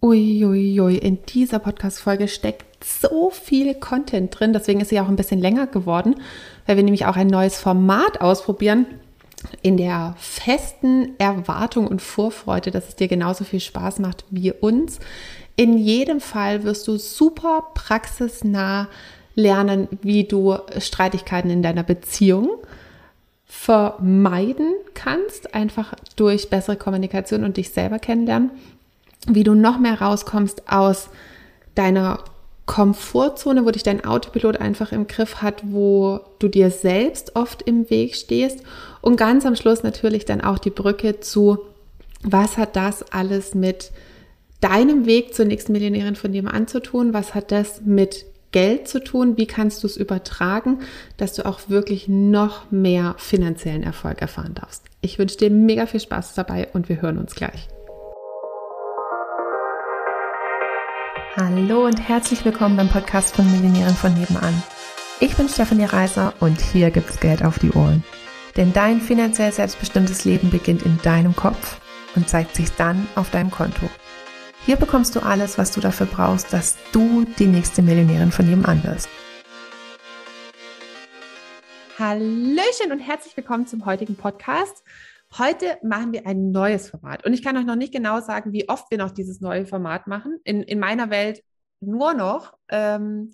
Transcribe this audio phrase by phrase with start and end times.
[0.00, 5.16] Uiuiui, ui, in dieser Podcast-Folge steckt so viel Content drin, deswegen ist sie auch ein
[5.16, 6.14] bisschen länger geworden,
[6.66, 8.86] weil wir nämlich auch ein neues Format ausprobieren,
[9.62, 15.00] in der festen Erwartung und Vorfreude, dass es dir genauso viel Spaß macht wie uns.
[15.56, 18.88] In jedem Fall wirst du super praxisnah
[19.34, 22.50] lernen, wie du Streitigkeiten in deiner Beziehung
[23.46, 28.50] vermeiden kannst, einfach durch bessere Kommunikation und dich selber kennenlernen
[29.26, 31.10] wie du noch mehr rauskommst aus
[31.74, 32.24] deiner
[32.66, 37.88] Komfortzone, wo dich dein Autopilot einfach im Griff hat, wo du dir selbst oft im
[37.88, 38.62] Weg stehst.
[39.00, 41.58] Und ganz am Schluss natürlich dann auch die Brücke zu,
[42.22, 43.90] was hat das alles mit
[44.60, 47.14] deinem Weg zur nächsten Millionärin von dem anzutun?
[47.14, 49.36] Was hat das mit Geld zu tun?
[49.36, 50.80] Wie kannst du es übertragen,
[51.16, 54.84] dass du auch wirklich noch mehr finanziellen Erfolg erfahren darfst?
[55.00, 57.68] Ich wünsche dir mega viel Spaß dabei und wir hören uns gleich.
[61.36, 64.62] Hallo und herzlich willkommen beim Podcast von Millionären von nebenan.
[65.20, 68.02] Ich bin Stefanie Reiser und hier gibt's Geld auf die Ohren.
[68.56, 71.80] Denn dein finanziell selbstbestimmtes Leben beginnt in deinem Kopf
[72.16, 73.88] und zeigt sich dann auf deinem Konto.
[74.64, 78.82] Hier bekommst du alles, was du dafür brauchst, dass du die nächste Millionärin von nebenan
[78.82, 79.08] wirst.
[81.98, 84.82] Hallöchen und herzlich willkommen zum heutigen Podcast.
[85.36, 88.68] Heute machen wir ein neues Format und ich kann euch noch nicht genau sagen, wie
[88.68, 90.38] oft wir noch dieses neue Format machen.
[90.44, 91.42] In, in meiner Welt
[91.80, 93.32] nur noch, ähm,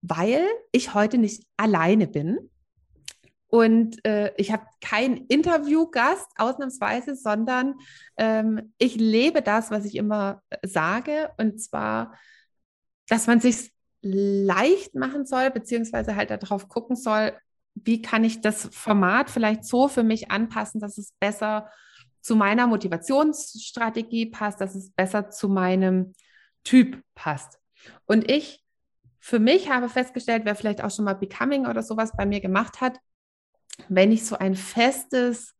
[0.00, 2.50] weil ich heute nicht alleine bin.
[3.48, 7.74] Und äh, ich habe keinen Interviewgast ausnahmsweise, sondern
[8.16, 12.14] ähm, ich lebe das, was ich immer sage, und zwar,
[13.08, 17.32] dass man sich leicht machen soll, beziehungsweise halt darauf gucken soll,
[17.74, 21.70] wie kann ich das Format vielleicht so für mich anpassen, dass es besser
[22.20, 26.14] zu meiner Motivationsstrategie passt, dass es besser zu meinem
[26.64, 27.58] Typ passt.
[28.06, 28.62] Und ich
[29.18, 32.80] für mich habe festgestellt, wer vielleicht auch schon mal Becoming oder sowas bei mir gemacht
[32.80, 32.98] hat,
[33.88, 35.54] wenn ich so ein festes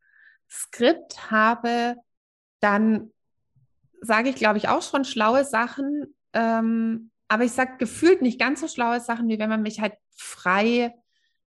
[0.50, 1.96] Skript habe,
[2.60, 3.12] dann
[4.00, 6.14] sage ich, glaube ich, auch schon schlaue Sachen.
[6.32, 9.94] Ähm, aber ich sage gefühlt nicht ganz so schlaue Sachen, wie wenn man mich halt
[10.16, 10.92] frei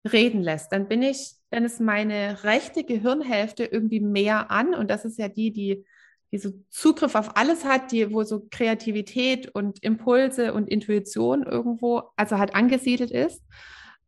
[0.05, 5.05] reden lässt, dann bin ich, dann ist meine rechte Gehirnhälfte irgendwie mehr an und das
[5.05, 5.85] ist ja die, die,
[6.31, 12.03] die so Zugriff auf alles hat, die, wo so Kreativität und Impulse und Intuition irgendwo,
[12.15, 13.43] also halt angesiedelt ist.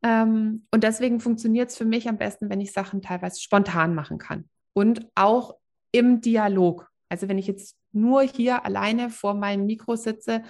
[0.04, 4.20] Ähm, und deswegen funktioniert es für mich am besten, wenn ich Sachen teilweise spontan machen
[4.20, 5.56] kann und auch
[5.92, 6.90] im Dialog.
[7.10, 10.44] Also wenn ich jetzt nur hier alleine vor meinem Mikro sitze,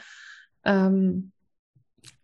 [0.66, 1.32] ähm,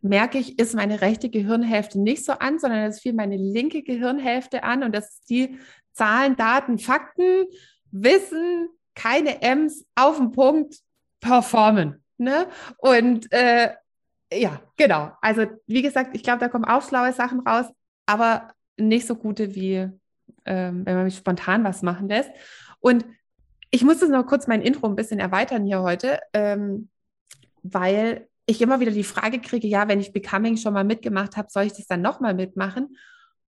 [0.04, 4.64] merke ich, ist meine rechte Gehirnhälfte nicht so an, sondern es fiel meine linke Gehirnhälfte
[4.64, 5.58] an und das ist die
[5.94, 7.46] Zahlen, Daten, Fakten,
[7.92, 10.80] Wissen, keine M's, auf den Punkt,
[11.20, 12.04] performen.
[12.18, 12.48] Ne?
[12.78, 13.72] Und äh,
[14.32, 15.12] ja, genau.
[15.22, 17.68] Also wie gesagt, ich glaube, da kommen auch schlaue Sachen raus,
[18.06, 19.90] aber nicht so gute wie
[20.46, 22.32] ähm, wenn man mich spontan was machen lässt.
[22.80, 23.06] Und
[23.72, 26.90] ich muss das noch kurz mein Intro ein bisschen erweitern hier heute, ähm,
[27.64, 31.48] weil ich immer wieder die Frage kriege, ja, wenn ich Becoming schon mal mitgemacht habe,
[31.50, 32.98] soll ich das dann nochmal mitmachen?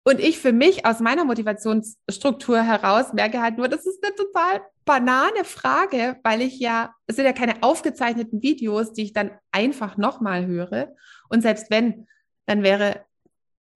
[0.04, 4.62] Und ich für mich aus meiner Motivationsstruktur heraus merke halt nur, das ist eine total
[4.86, 9.98] banane Frage, weil ich ja, es sind ja keine aufgezeichneten Videos, die ich dann einfach
[9.98, 10.94] nochmal höre.
[11.28, 12.06] Und selbst wenn,
[12.46, 13.04] dann wäre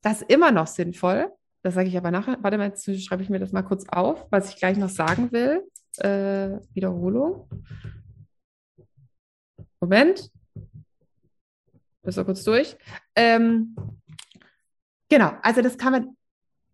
[0.00, 1.30] das immer noch sinnvoll.
[1.62, 2.38] Das sage ich aber nachher.
[2.40, 5.30] Warte mal, jetzt schreibe ich mir das mal kurz auf, was ich gleich noch sagen
[5.32, 5.68] will.
[5.98, 7.48] Äh, Wiederholung.
[9.80, 10.30] Moment
[12.02, 12.76] bist du kurz durch.
[13.16, 13.76] Ähm,
[15.08, 16.16] genau, also das kann man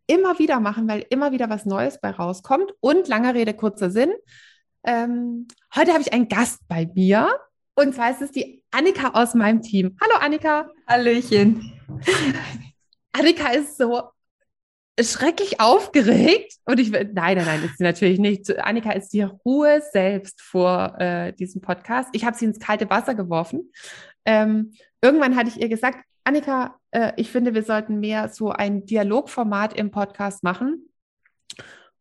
[0.07, 2.73] immer wieder machen, weil immer wieder was Neues bei rauskommt.
[2.81, 4.13] Und langer Rede, kurzer Sinn.
[4.85, 7.29] Ähm, heute habe ich einen Gast bei mir.
[7.75, 9.97] Und zwar ist es die Annika aus meinem Team.
[10.01, 10.71] Hallo Annika.
[10.87, 11.73] Hallöchen.
[13.13, 14.03] Annika ist so
[15.01, 16.55] schrecklich aufgeregt.
[16.65, 18.59] Und ich will, nein, nein, nein, ist sie natürlich nicht.
[18.59, 22.09] Annika ist die Ruhe selbst vor äh, diesem Podcast.
[22.13, 23.71] Ich habe sie ins kalte Wasser geworfen.
[24.29, 28.85] Ähm, irgendwann hatte ich ihr gesagt, Annika, äh, ich finde, wir sollten mehr so ein
[28.85, 30.91] Dialogformat im Podcast machen.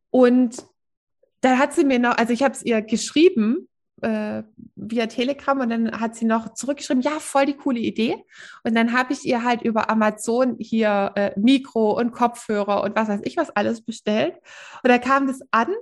[0.09, 0.57] Und
[1.39, 3.69] da hat sie mir noch, also ich habe es ihr geschrieben
[4.01, 4.43] äh,
[4.75, 8.25] via Telegram und dann hat sie noch zurückgeschrieben, ja, voll die coole Idee.
[8.65, 13.07] Und dann habe ich ihr halt über Amazon hier äh, Mikro und Kopfhörer und was
[13.07, 14.35] weiß ich was alles bestellt.
[14.83, 15.73] Und da kam das an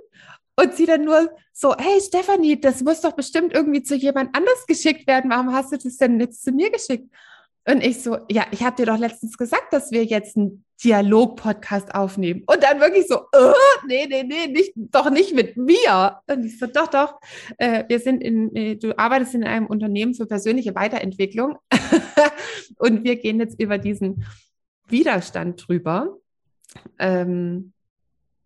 [0.56, 4.66] und sie dann nur so, hey Stephanie, das muss doch bestimmt irgendwie zu jemand anders
[4.66, 5.30] geschickt werden.
[5.30, 7.08] Warum hast du das denn jetzt zu mir geschickt?
[7.68, 11.94] Und ich so, ja, ich habe dir doch letztens gesagt, dass wir jetzt ein Dialog-Podcast
[11.94, 12.44] aufnehmen.
[12.46, 13.52] Und dann wirklich so, äh,
[13.88, 16.20] nee, nee, nee, nicht, doch nicht mit mir.
[16.28, 17.18] Und ich so, doch, doch,
[17.58, 21.58] äh, wir sind in, äh, du arbeitest in einem Unternehmen für persönliche Weiterentwicklung
[22.78, 24.24] und wir gehen jetzt über diesen
[24.86, 26.16] Widerstand drüber,
[27.00, 27.72] ähm,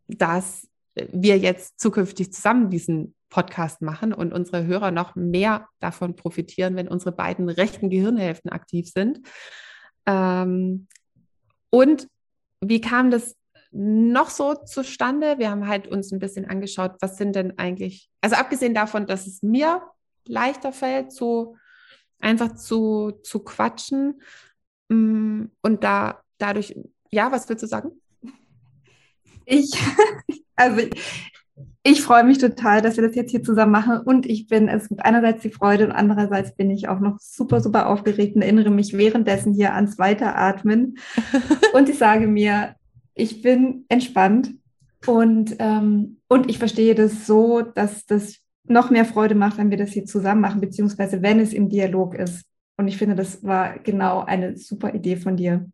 [0.08, 6.76] dass wir jetzt zukünftig zusammen diesen Podcast machen und unsere Hörer noch mehr davon profitieren,
[6.76, 9.20] wenn unsere beiden rechten Gehirnhälften aktiv sind.
[10.06, 10.88] Ähm,
[11.70, 12.08] und
[12.60, 13.36] wie kam das
[13.70, 15.38] noch so zustande?
[15.38, 19.26] Wir haben halt uns ein bisschen angeschaut, was sind denn eigentlich, also abgesehen davon, dass
[19.26, 19.82] es mir
[20.26, 21.56] leichter fällt, so
[22.18, 24.20] einfach zu, zu quatschen
[24.88, 26.74] mm, und da dadurch,
[27.10, 27.92] ja, was willst du sagen?
[29.44, 29.72] Ich,
[30.60, 30.82] also
[31.82, 34.00] ich freue mich total, dass wir das jetzt hier zusammen machen.
[34.00, 37.60] Und ich bin, es gibt einerseits die Freude und andererseits bin ich auch noch super,
[37.60, 40.98] super aufgeregt und erinnere mich währenddessen hier ans Weiteratmen.
[41.72, 42.74] Und ich sage mir,
[43.14, 44.50] ich bin entspannt.
[45.06, 49.78] Und, ähm, und ich verstehe das so, dass das noch mehr Freude macht, wenn wir
[49.78, 52.44] das hier zusammen machen, beziehungsweise wenn es im Dialog ist.
[52.76, 55.66] Und ich finde, das war genau eine super Idee von dir,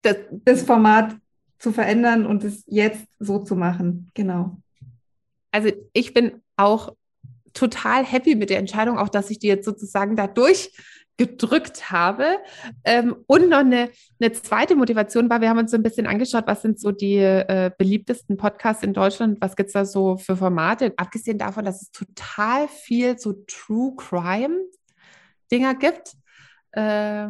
[0.00, 1.16] das, das Format
[1.58, 4.10] zu verändern und es jetzt so zu machen.
[4.14, 4.56] Genau
[5.56, 6.94] also ich bin auch
[7.54, 10.70] total happy mit der Entscheidung, auch dass ich die jetzt sozusagen dadurch
[11.16, 12.36] gedrückt habe.
[12.84, 13.88] Ähm, und noch eine,
[14.20, 17.16] eine zweite Motivation war, wir haben uns so ein bisschen angeschaut, was sind so die
[17.16, 21.80] äh, beliebtesten Podcasts in Deutschland, was gibt es da so für Formate, abgesehen davon, dass
[21.80, 24.58] es total viel so True Crime
[25.50, 26.12] Dinger gibt.
[26.72, 27.28] Äh,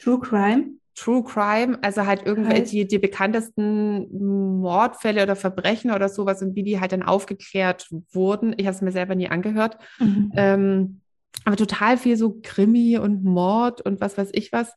[0.00, 0.81] True Crime?
[0.94, 6.62] True Crime, also halt irgendwelche die, die bekanntesten Mordfälle oder Verbrechen oder sowas und wie
[6.62, 8.54] die halt dann aufgeklärt wurden.
[8.56, 9.78] Ich habe es mir selber nie angehört.
[9.98, 10.32] Mhm.
[10.36, 11.00] Ähm,
[11.44, 14.74] aber total viel so Krimi und Mord und was weiß ich was.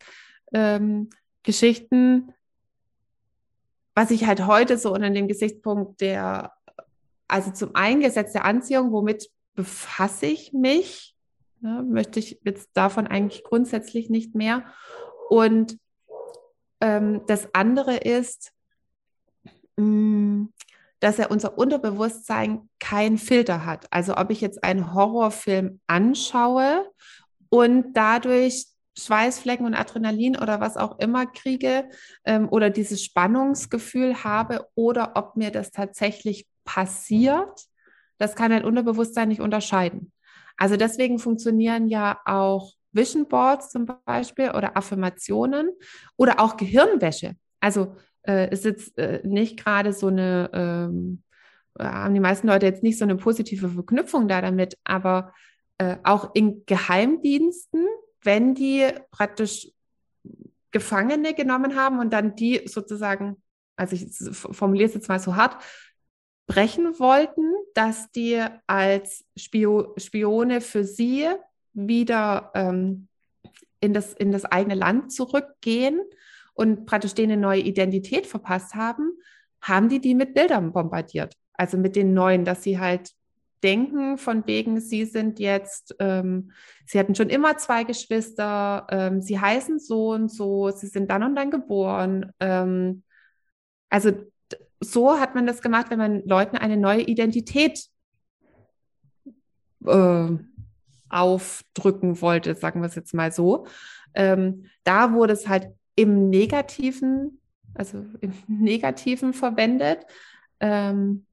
[0.54, 1.10] Ähm,
[1.44, 2.34] Geschichten,
[3.94, 6.54] was ich halt heute so unter dem Gesichtspunkt der,
[7.28, 11.16] also zum einen Gesetz der Anziehung, womit befasse ich mich,
[11.62, 14.66] ne, möchte ich jetzt davon eigentlich grundsätzlich nicht mehr.
[15.30, 15.78] Und
[16.86, 18.52] ähm, das andere ist,
[19.76, 20.46] mm,
[21.00, 23.88] dass er unser Unterbewusstsein kein Filter hat.
[23.92, 26.90] Also ob ich jetzt einen Horrorfilm anschaue
[27.50, 28.68] und dadurch
[28.98, 31.90] Schweißflecken und Adrenalin oder was auch immer kriege
[32.24, 37.66] ähm, oder dieses Spannungsgefühl habe oder ob mir das tatsächlich passiert,
[38.20, 40.14] das kann ein Unterbewusstsein nicht unterscheiden.
[40.56, 45.70] Also deswegen funktionieren ja auch Vision Boards zum Beispiel oder Affirmationen
[46.18, 47.36] oder auch Gehirnwäsche.
[47.60, 47.96] Also
[48.28, 51.24] äh, ist jetzt äh, nicht gerade so eine, ähm,
[51.78, 55.34] äh, haben die meisten Leute jetzt nicht so eine positive Verknüpfung da damit, aber
[55.78, 57.86] äh, auch in Geheimdiensten,
[58.24, 59.72] wenn die praktisch
[60.72, 63.42] Gefangene genommen haben und dann die sozusagen,
[63.78, 65.62] also ich formuliere es jetzt mal so hart,
[66.48, 71.28] brechen wollten, dass die als Spio Spione für sie
[71.76, 73.08] wieder ähm,
[73.80, 76.02] in, das, in das eigene Land zurückgehen
[76.54, 79.12] und praktisch denen eine neue Identität verpasst haben,
[79.62, 81.36] haben die die mit Bildern bombardiert.
[81.54, 83.12] Also mit den neuen, dass sie halt
[83.64, 86.52] denken, von wegen, sie sind jetzt, ähm,
[86.86, 91.24] sie hatten schon immer zwei Geschwister, ähm, sie heißen so und so, sie sind dann
[91.24, 92.32] und dann geboren.
[92.40, 93.04] Ähm,
[93.90, 94.12] also
[94.80, 97.86] so hat man das gemacht, wenn man Leuten eine neue Identität
[99.86, 100.30] äh,
[101.10, 103.68] aufdrücken wollte, sagen wir es jetzt mal so.
[104.14, 107.42] Ähm, da wurde es halt im Negativen,
[107.74, 110.06] also im Negativen verwendet.
[110.60, 111.26] Ähm,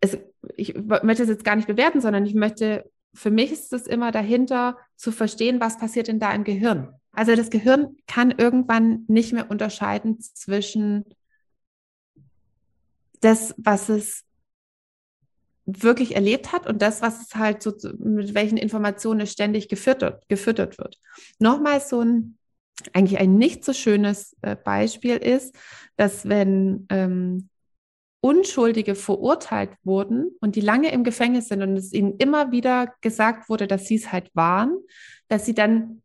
[0.00, 0.18] es,
[0.56, 4.12] ich möchte es jetzt gar nicht bewerten, sondern ich möchte, für mich ist es immer
[4.12, 6.94] dahinter zu verstehen, was passiert denn da im Gehirn.
[7.12, 11.04] Also das Gehirn kann irgendwann nicht mehr unterscheiden zwischen
[13.20, 14.24] das, was es
[15.66, 20.28] wirklich erlebt hat und das, was es halt so, mit welchen Informationen es ständig gefüttert,
[20.28, 20.98] gefüttert wird.
[21.38, 22.36] Nochmal so ein,
[22.92, 25.54] eigentlich ein nicht so schönes äh, Beispiel ist,
[25.96, 27.48] dass wenn ähm,
[28.20, 33.48] Unschuldige verurteilt wurden und die lange im Gefängnis sind und es ihnen immer wieder gesagt
[33.48, 34.78] wurde, dass sie es halt waren,
[35.28, 36.02] dass sie dann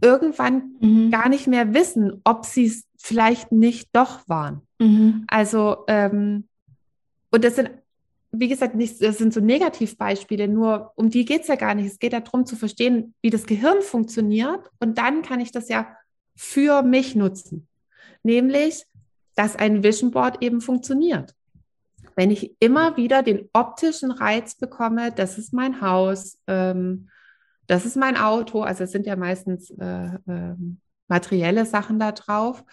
[0.00, 1.10] irgendwann mhm.
[1.10, 4.62] gar nicht mehr wissen, ob sie es vielleicht nicht doch waren.
[4.78, 5.24] Mhm.
[5.28, 6.48] Also, ähm,
[7.30, 7.70] und das sind
[8.38, 11.86] wie gesagt, nicht, das sind so Negativbeispiele, nur um die geht es ja gar nicht.
[11.86, 15.68] Es geht ja darum zu verstehen, wie das Gehirn funktioniert und dann kann ich das
[15.68, 15.96] ja
[16.34, 17.68] für mich nutzen.
[18.22, 18.84] Nämlich,
[19.34, 21.34] dass ein Vision Board eben funktioniert.
[22.14, 27.08] Wenn ich immer wieder den optischen Reiz bekomme, das ist mein Haus, ähm,
[27.66, 30.54] das ist mein Auto, also es sind ja meistens äh, äh,
[31.08, 32.64] materielle Sachen da drauf,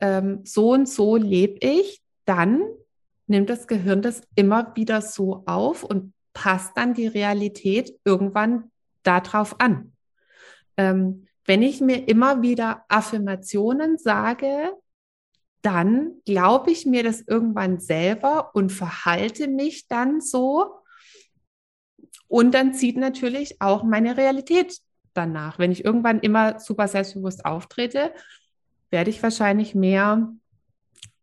[0.00, 2.62] ähm, so und so lebe ich, dann
[3.28, 8.70] nimmt das Gehirn das immer wieder so auf und passt dann die Realität irgendwann
[9.02, 9.92] darauf an.
[10.76, 14.72] Ähm, wenn ich mir immer wieder Affirmationen sage,
[15.62, 20.82] dann glaube ich mir das irgendwann selber und verhalte mich dann so.
[22.28, 24.78] Und dann zieht natürlich auch meine Realität
[25.14, 25.58] danach.
[25.58, 28.12] Wenn ich irgendwann immer super selbstbewusst auftrete,
[28.90, 30.32] werde ich wahrscheinlich mehr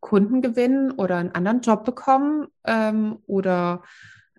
[0.06, 3.82] Kunden gewinnen oder einen anderen Job bekommen ähm, oder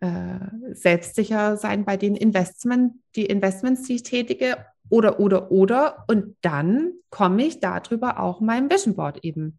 [0.01, 0.39] äh,
[0.71, 4.59] selbstsicher sein bei den Investment, die Investments, die ich tätige
[4.91, 6.05] oder, oder, oder.
[6.07, 9.59] Und dann komme ich darüber auch meinem Vision Board eben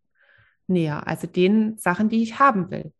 [0.67, 2.93] näher, also den Sachen, die ich haben will.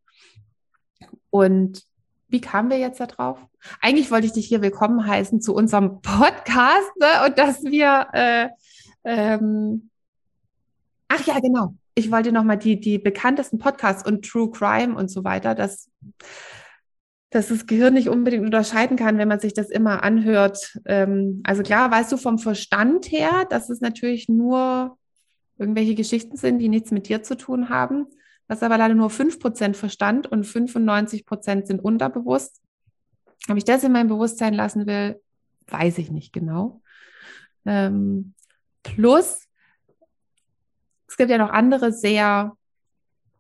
[1.30, 1.84] Und
[2.28, 3.40] wie kamen wir jetzt darauf?
[3.80, 7.26] Eigentlich wollte ich dich hier willkommen heißen zu unserem Podcast ne?
[7.26, 8.50] und dass wir, äh,
[9.06, 9.92] ähm,
[11.08, 11.74] ach ja, genau.
[11.98, 15.90] Ich wollte nochmal die, die bekanntesten Podcasts und True Crime und so weiter, dass,
[17.32, 20.80] dass das Gehirn nicht unbedingt unterscheiden kann, wenn man sich das immer anhört.
[20.86, 24.96] Ähm, also klar, weißt du vom Verstand her, dass es natürlich nur
[25.58, 28.06] irgendwelche Geschichten sind, die nichts mit dir zu tun haben.
[28.48, 32.62] Das ist aber leider nur 5% Verstand und 95% sind unterbewusst.
[33.50, 35.20] Ob ich das in mein Bewusstsein lassen will,
[35.66, 36.84] weiß ich nicht genau.
[37.66, 38.36] Ähm,
[38.84, 39.47] plus,
[41.18, 42.56] es gibt ja noch andere sehr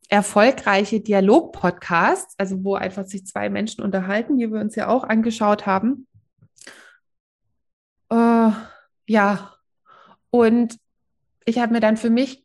[0.10, 5.68] erfolgreiche Dialog-Podcasts, also wo einfach sich zwei Menschen unterhalten, die wir uns ja auch angeschaut
[5.68, 6.08] haben.
[8.10, 8.50] Äh,
[9.06, 9.54] ja,
[10.32, 10.80] und
[11.46, 12.44] ich habe mir dann für mich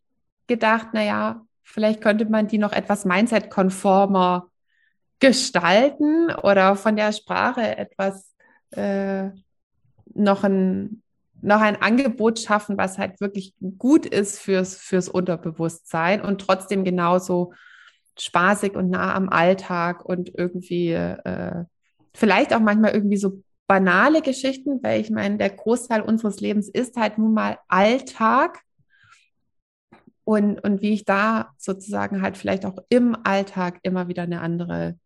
[0.48, 4.50] gedacht, naja, vielleicht könnte man die noch etwas Mindset-konformer
[5.18, 8.34] gestalten oder von der Sprache etwas
[8.72, 9.30] äh,
[10.12, 11.02] noch ein,
[11.42, 17.52] noch ein Angebot schaffen, was halt wirklich gut ist fürs, fürs Unterbewusstsein und trotzdem genauso
[18.18, 21.64] spaßig und nah am Alltag und irgendwie äh,
[22.14, 26.96] vielleicht auch manchmal irgendwie so banale Geschichten, weil ich meine, der Großteil unseres Lebens ist
[26.96, 28.60] halt nun mal Alltag.
[30.24, 34.96] Und, und wie ich da sozusagen halt vielleicht auch im Alltag immer wieder eine andere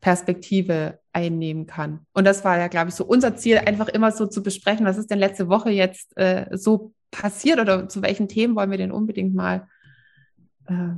[0.00, 2.06] Perspektive einnehmen kann.
[2.12, 4.98] Und das war ja, glaube ich, so unser Ziel, einfach immer so zu besprechen, was
[4.98, 8.92] ist denn letzte Woche jetzt äh, so passiert oder zu welchen Themen wollen wir denn
[8.92, 9.68] unbedingt mal
[10.66, 10.94] äh,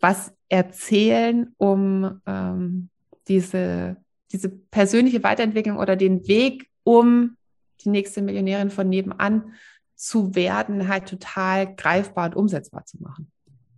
[0.00, 2.88] was erzählen, um ähm,
[3.28, 3.96] diese,
[4.32, 7.36] diese persönliche Weiterentwicklung oder den Weg, um
[7.84, 9.54] die nächste Millionärin von nebenan
[9.94, 13.30] zu werden, halt total greifbar und umsetzbar zu machen.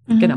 [0.08, 0.18] Mhm.
[0.18, 0.36] Genau.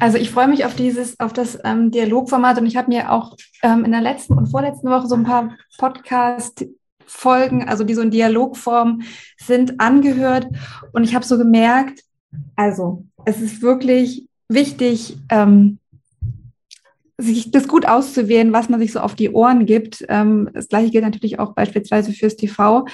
[0.00, 3.36] Also ich freue mich auf dieses, auf das ähm, Dialogformat und ich habe mir auch
[3.62, 8.10] ähm, in der letzten und vorletzten Woche so ein paar Podcast-Folgen, also die so in
[8.10, 9.02] Dialogform
[9.38, 10.46] sind, angehört
[10.92, 12.02] und ich habe so gemerkt,
[12.54, 15.78] also es ist wirklich wichtig, ähm,
[17.20, 20.04] sich das gut auszuwählen, was man sich so auf die Ohren gibt.
[20.08, 22.86] Ähm, das gleiche gilt natürlich auch beispielsweise fürs TV.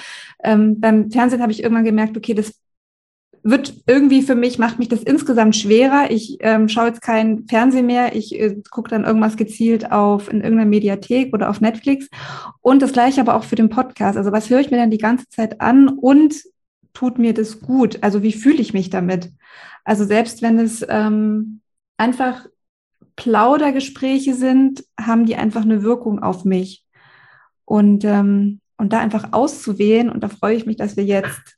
[0.43, 2.53] Ähm, beim Fernsehen habe ich irgendwann gemerkt, okay, das
[3.47, 6.09] wird irgendwie für mich, macht mich das insgesamt schwerer.
[6.09, 8.15] Ich ähm, schaue jetzt kein Fernsehen mehr.
[8.15, 12.09] Ich äh, gucke dann irgendwas gezielt auf in irgendeiner Mediathek oder auf Netflix.
[12.61, 14.17] Und das gleiche aber auch für den Podcast.
[14.17, 16.41] Also was höre ich mir dann die ganze Zeit an und
[16.95, 17.99] tut mir das gut?
[18.01, 19.31] Also wie fühle ich mich damit?
[19.83, 21.61] Also selbst wenn es ähm,
[21.97, 22.47] einfach
[23.15, 26.83] Plaudergespräche sind, haben die einfach eine Wirkung auf mich.
[27.63, 31.54] Und, ähm, und da einfach auszuwählen, und da freue ich mich, dass wir jetzt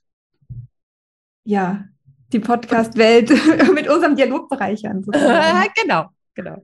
[1.48, 1.86] ja
[2.34, 3.30] die Podcast-Welt
[3.74, 5.06] mit unserem Dialog bereichern.
[5.82, 6.62] genau, genau.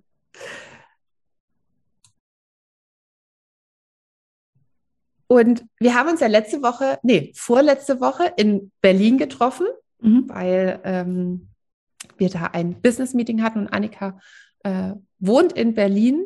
[5.27, 9.65] Und wir haben uns ja letzte Woche, nee, vorletzte Woche in Berlin getroffen,
[9.99, 10.25] mhm.
[10.27, 11.49] weil ähm,
[12.17, 14.19] wir da ein Business-Meeting hatten und Annika
[14.63, 16.25] äh, wohnt in Berlin.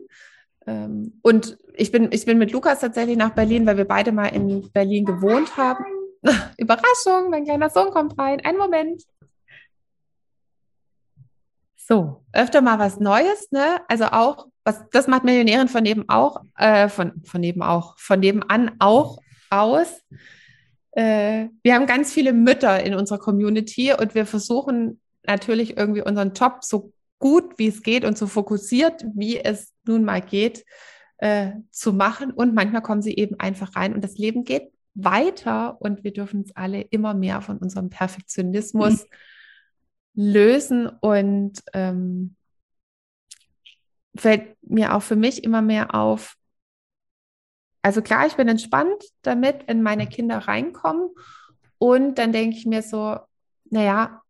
[0.66, 4.28] Ähm, und ich bin, ich bin mit Lukas tatsächlich nach Berlin, weil wir beide mal
[4.28, 5.86] in Berlin gewohnt haben.
[6.58, 8.42] Überraschung, mein kleiner Sohn kommt rein.
[8.44, 9.04] Einen Moment.
[11.76, 13.82] So, öfter mal was Neues, ne?
[13.88, 18.20] Also auch, was, das macht Millionärin von neben auch, äh, von, von neben auch, von
[18.20, 19.20] nebenan auch
[19.50, 20.02] aus.
[20.92, 26.34] Äh, wir haben ganz viele Mütter in unserer Community und wir versuchen natürlich irgendwie unseren
[26.34, 30.66] Job so gut, wie es geht und so fokussiert, wie es nun mal geht,
[31.20, 32.32] äh, zu machen.
[32.32, 36.42] Und manchmal kommen sie eben einfach rein und das Leben geht weiter und wir dürfen
[36.42, 39.04] uns alle immer mehr von unserem Perfektionismus
[40.14, 40.24] mhm.
[40.24, 42.36] lösen und ähm,
[44.16, 46.36] fällt mir auch für mich immer mehr auf.
[47.84, 51.10] Also klar, ich bin entspannt damit, wenn meine Kinder reinkommen
[51.78, 53.20] und dann denke ich mir so,
[53.70, 54.22] naja,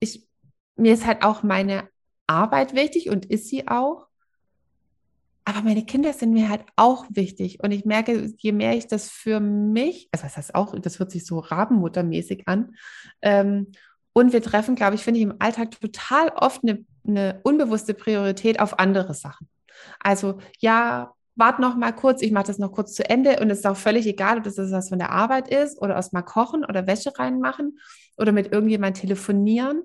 [0.00, 0.28] ich
[0.76, 1.88] mir ist halt auch meine
[2.26, 4.07] Arbeit wichtig und ist sie auch.
[5.48, 7.62] Aber meine Kinder sind mir halt auch wichtig.
[7.62, 11.10] Und ich merke, je mehr ich das für mich, also das heißt auch, das hört
[11.10, 12.74] sich so rabenmuttermäßig an.
[13.22, 13.72] Ähm,
[14.12, 18.60] und wir treffen, glaube ich, finde ich im Alltag total oft eine, eine unbewusste Priorität
[18.60, 19.48] auf andere Sachen.
[20.00, 23.60] Also ja, warte noch mal kurz, ich mache das noch kurz zu Ende und es
[23.60, 26.62] ist auch völlig egal, ob das was von der Arbeit ist oder aus mal kochen
[26.62, 27.78] oder Wäsche reinmachen
[28.18, 29.80] oder mit irgendjemand telefonieren.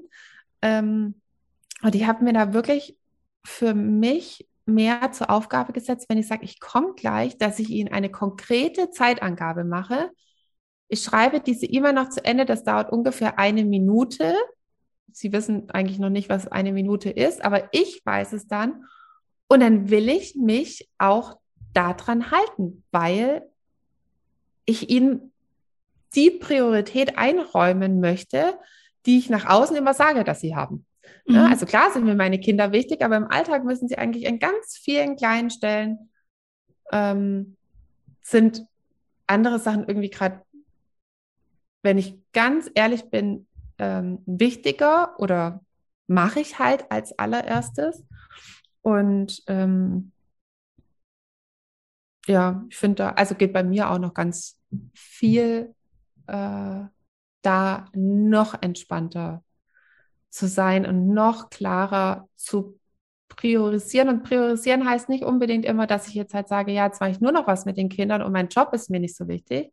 [0.61, 1.21] Ähm,
[1.83, 2.97] und ich habe mir da wirklich
[3.45, 7.91] für mich mehr zur Aufgabe gesetzt, wenn ich sage, ich komme gleich, dass ich Ihnen
[7.91, 10.09] eine konkrete Zeitangabe mache.
[10.87, 14.35] Ich schreibe diese E-Mail noch zu Ende, das dauert ungefähr eine Minute.
[15.11, 18.85] Sie wissen eigentlich noch nicht, was eine Minute ist, aber ich weiß es dann.
[19.47, 21.37] Und dann will ich mich auch
[21.73, 23.43] daran halten, weil
[24.65, 25.33] ich ihnen
[26.15, 28.57] die Priorität einräumen möchte,
[29.05, 30.85] die ich nach außen immer sage, dass sie haben.
[31.25, 31.35] Mhm.
[31.35, 34.39] Ja, also klar sind mir meine Kinder wichtig, aber im Alltag müssen sie eigentlich in
[34.39, 36.09] ganz vielen kleinen Stellen
[36.91, 37.57] ähm,
[38.21, 38.65] sind
[39.27, 40.41] andere Sachen irgendwie gerade,
[41.81, 43.47] wenn ich ganz ehrlich bin,
[43.79, 45.61] ähm, wichtiger oder
[46.07, 48.03] mache ich halt als allererstes.
[48.81, 50.11] Und ähm,
[52.27, 54.57] ja, ich finde da, also geht bei mir auch noch ganz
[54.93, 55.75] viel
[56.27, 56.81] äh,
[57.41, 59.43] da noch entspannter
[60.33, 62.79] zu sein und noch klarer zu
[63.29, 64.09] priorisieren.
[64.09, 67.21] Und priorisieren heißt nicht unbedingt immer, dass ich jetzt halt sage, ja, jetzt mache ich
[67.21, 69.71] nur noch was mit den Kindern und mein Job ist mir nicht so wichtig.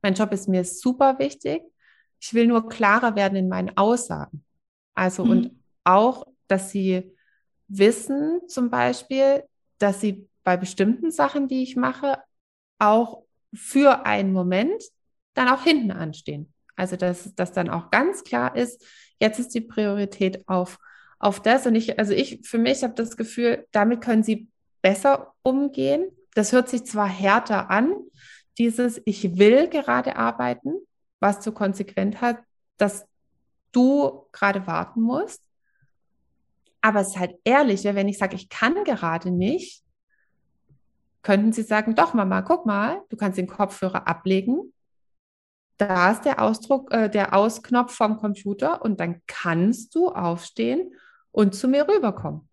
[0.00, 1.62] Mein Job ist mir super wichtig.
[2.20, 4.44] Ich will nur klarer werden in meinen Aussagen.
[4.94, 5.30] Also mhm.
[5.30, 5.50] und
[5.84, 7.14] auch, dass sie
[7.68, 9.44] wissen zum Beispiel,
[9.78, 12.16] dass sie bei bestimmten Sachen, die ich mache,
[12.78, 14.82] auch für einen Moment
[15.34, 16.50] dann auch hinten anstehen.
[16.78, 18.84] Also dass das dann auch ganz klar ist,
[19.18, 20.78] jetzt ist die Priorität auf,
[21.18, 21.66] auf das.
[21.66, 24.48] Und ich, also ich, für mich habe das Gefühl, damit können sie
[24.80, 26.06] besser umgehen.
[26.34, 27.94] Das hört sich zwar härter an,
[28.58, 30.74] dieses Ich will gerade arbeiten,
[31.20, 32.38] was zur Konsequenz hat,
[32.76, 33.06] dass
[33.72, 35.42] du gerade warten musst.
[36.80, 39.82] Aber es ist halt ehrlich, wenn ich sage, ich kann gerade nicht,
[41.22, 44.72] könnten Sie sagen, doch Mama, guck mal, du kannst den Kopfhörer ablegen.
[45.78, 50.92] Da ist der Ausdruck, äh, der Ausknopf vom Computer und dann kannst du aufstehen
[51.30, 52.48] und zu mir rüberkommen.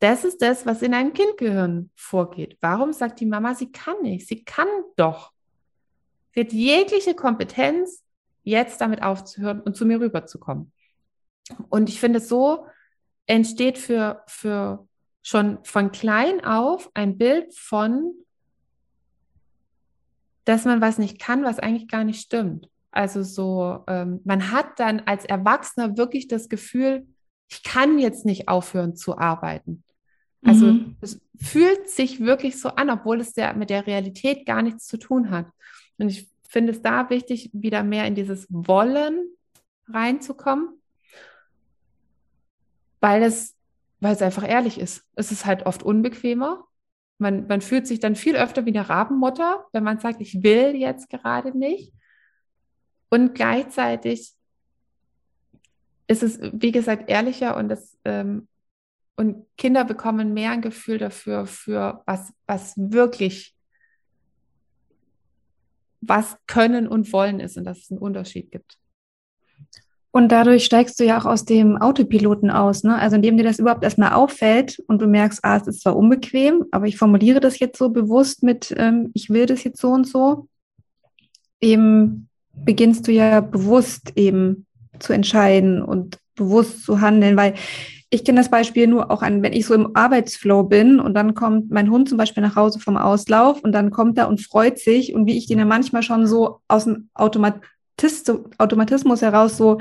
[0.00, 2.56] Das ist das, was in einem Kindgehirn vorgeht.
[2.60, 4.26] Warum sagt die Mama, sie kann nicht?
[4.26, 5.32] Sie kann doch.
[6.32, 8.04] Sie hat jegliche Kompetenz,
[8.42, 10.72] jetzt damit aufzuhören und zu mir rüberzukommen.
[11.68, 12.66] Und ich finde, so
[13.26, 14.88] entsteht für, für
[15.22, 18.14] schon von klein auf ein Bild von,
[20.50, 22.68] dass man was nicht kann, was eigentlich gar nicht stimmt.
[22.90, 27.06] Also so, ähm, man hat dann als Erwachsener wirklich das Gefühl,
[27.48, 29.84] ich kann jetzt nicht aufhören zu arbeiten.
[30.42, 30.96] Also mhm.
[31.00, 34.96] es fühlt sich wirklich so an, obwohl es der, mit der Realität gar nichts zu
[34.96, 35.46] tun hat.
[35.98, 39.28] Und ich finde es da wichtig, wieder mehr in dieses Wollen
[39.86, 40.70] reinzukommen,
[43.00, 43.54] weil es
[44.00, 45.04] weil es einfach ehrlich ist.
[45.14, 46.64] Es ist halt oft unbequemer.
[47.20, 50.74] Man, man fühlt sich dann viel öfter wie eine Rabenmutter, wenn man sagt, ich will
[50.74, 51.92] jetzt gerade nicht.
[53.10, 54.32] Und gleichzeitig
[56.06, 58.48] ist es, wie gesagt, ehrlicher und das, ähm,
[59.16, 63.54] und Kinder bekommen mehr ein Gefühl dafür, für was, was wirklich,
[66.00, 68.78] was können und wollen ist und dass es einen Unterschied gibt.
[70.12, 72.98] Und dadurch steigst du ja auch aus dem Autopiloten aus, ne?
[72.98, 76.64] Also indem dir das überhaupt erstmal auffällt und du merkst, ah, es ist zwar unbequem,
[76.72, 80.08] aber ich formuliere das jetzt so bewusst mit, ähm, ich will das jetzt so und
[80.08, 80.48] so,
[81.60, 84.66] eben beginnst du ja bewusst eben
[84.98, 87.54] zu entscheiden und bewusst zu handeln, weil
[88.12, 91.34] ich kenne das Beispiel nur auch an, wenn ich so im Arbeitsflow bin und dann
[91.34, 94.80] kommt mein Hund zum Beispiel nach Hause vom Auslauf und dann kommt er und freut
[94.80, 97.60] sich und wie ich den ja manchmal schon so aus dem Automat
[98.58, 99.78] Automatismus heraus so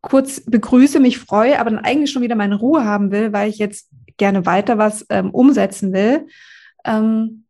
[0.00, 3.58] kurz begrüße, mich freue, aber dann eigentlich schon wieder meine Ruhe haben will, weil ich
[3.58, 6.26] jetzt gerne weiter was ähm, umsetzen will.
[6.84, 7.44] Ähm,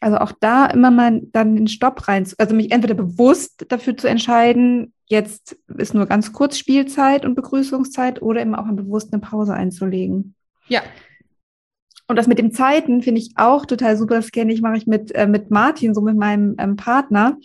[0.00, 4.08] also auch da immer mal dann den Stopp rein, also mich entweder bewusst dafür zu
[4.08, 9.54] entscheiden, jetzt ist nur ganz kurz Spielzeit und Begrüßungszeit oder eben auch eine bewusste Pause
[9.54, 10.34] einzulegen.
[10.68, 10.82] Ja.
[12.06, 14.14] Und das mit den Zeiten finde ich auch total super.
[14.14, 17.36] Das kenne ich, mache ich mit, äh, mit Martin, so mit meinem ähm, Partner,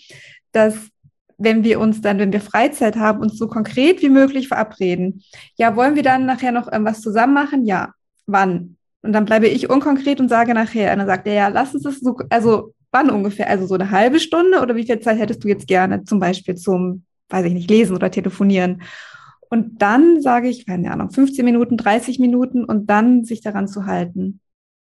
[0.52, 0.90] dass
[1.38, 5.24] wenn wir uns dann, wenn wir Freizeit haben, uns so konkret wie möglich verabreden.
[5.56, 7.66] Ja, wollen wir dann nachher noch was zusammen machen?
[7.66, 7.94] Ja.
[8.26, 8.78] Wann?
[9.02, 11.84] Und dann bleibe ich unkonkret und sage nachher, und dann sagt er, ja, lass uns
[11.84, 13.50] das so, also wann ungefähr?
[13.50, 16.56] Also so eine halbe Stunde oder wie viel Zeit hättest du jetzt gerne zum Beispiel
[16.56, 18.84] zum, weiß ich nicht, lesen oder telefonieren?
[19.50, 23.86] Und dann sage ich, keine Ahnung, 15 Minuten, 30 Minuten und dann sich daran zu
[23.86, 24.40] halten.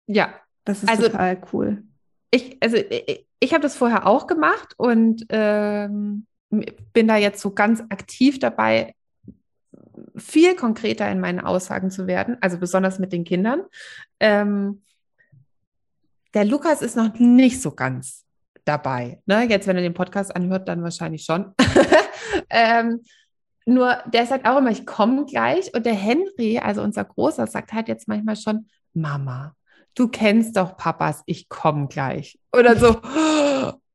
[0.06, 0.34] Ja.
[0.64, 1.82] Das ist also, total cool.
[2.30, 7.50] Ich, also ich, ich habe das vorher auch gemacht und ähm, bin da jetzt so
[7.52, 8.94] ganz aktiv dabei,
[10.16, 13.62] viel konkreter in meinen Aussagen zu werden, also besonders mit den Kindern.
[14.18, 14.82] Ähm,
[16.32, 18.24] der Lukas ist noch nicht so ganz
[18.64, 19.20] dabei.
[19.26, 19.46] Ne?
[19.48, 21.54] Jetzt, wenn er den Podcast anhört, dann wahrscheinlich schon.
[22.50, 23.02] ähm,
[23.66, 25.72] nur der sagt auch immer, ich komme gleich.
[25.74, 29.54] Und der Henry, also unser Großer, sagt halt jetzt manchmal schon, Mama,
[29.94, 32.38] du kennst doch Papas, ich komme gleich.
[32.52, 33.00] Oder so,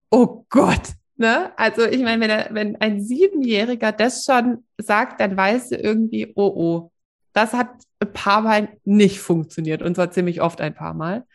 [0.09, 0.93] oh Gott.
[1.17, 1.51] Ne?
[1.57, 6.53] Also ich meine, wenn, wenn ein Siebenjähriger das schon sagt, dann weißt du irgendwie, oh
[6.55, 6.91] oh,
[7.33, 11.25] das hat ein paar Mal nicht funktioniert und zwar ziemlich oft ein paar Mal.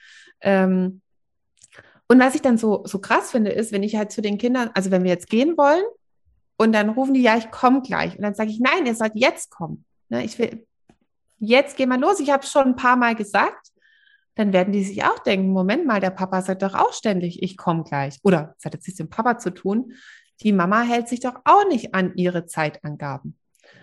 [0.40, 1.02] Ähm,
[2.08, 4.70] und was ich dann so, so krass finde, ist, wenn ich halt zu den Kindern,
[4.74, 5.84] also wenn wir jetzt gehen wollen
[6.56, 8.16] und dann rufen die, ja, ich komme gleich.
[8.16, 9.84] Und dann sage ich, nein, ihr sollt jetzt kommen.
[10.08, 10.24] Ne?
[10.24, 10.66] Ich will,
[11.38, 12.20] jetzt gehen wir los.
[12.20, 13.73] Ich habe es schon ein paar Mal gesagt
[14.34, 17.56] dann werden die sich auch denken, Moment mal, der Papa sagt doch auch ständig, ich
[17.56, 18.18] komme gleich.
[18.22, 19.92] Oder es hat jetzt nichts mit dem Papa zu tun.
[20.42, 23.38] Die Mama hält sich doch auch nicht an ihre Zeitangaben.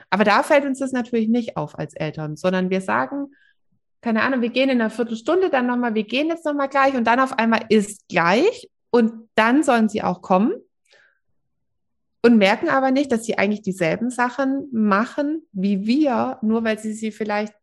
[0.09, 3.27] Aber da fällt uns das natürlich nicht auf als Eltern, sondern wir sagen,
[4.01, 7.05] keine Ahnung, wir gehen in einer Viertelstunde dann nochmal, wir gehen jetzt nochmal gleich und
[7.05, 10.53] dann auf einmal ist gleich und dann sollen sie auch kommen
[12.23, 16.93] und merken aber nicht, dass sie eigentlich dieselben Sachen machen wie wir, nur weil sie
[16.93, 17.53] sie vielleicht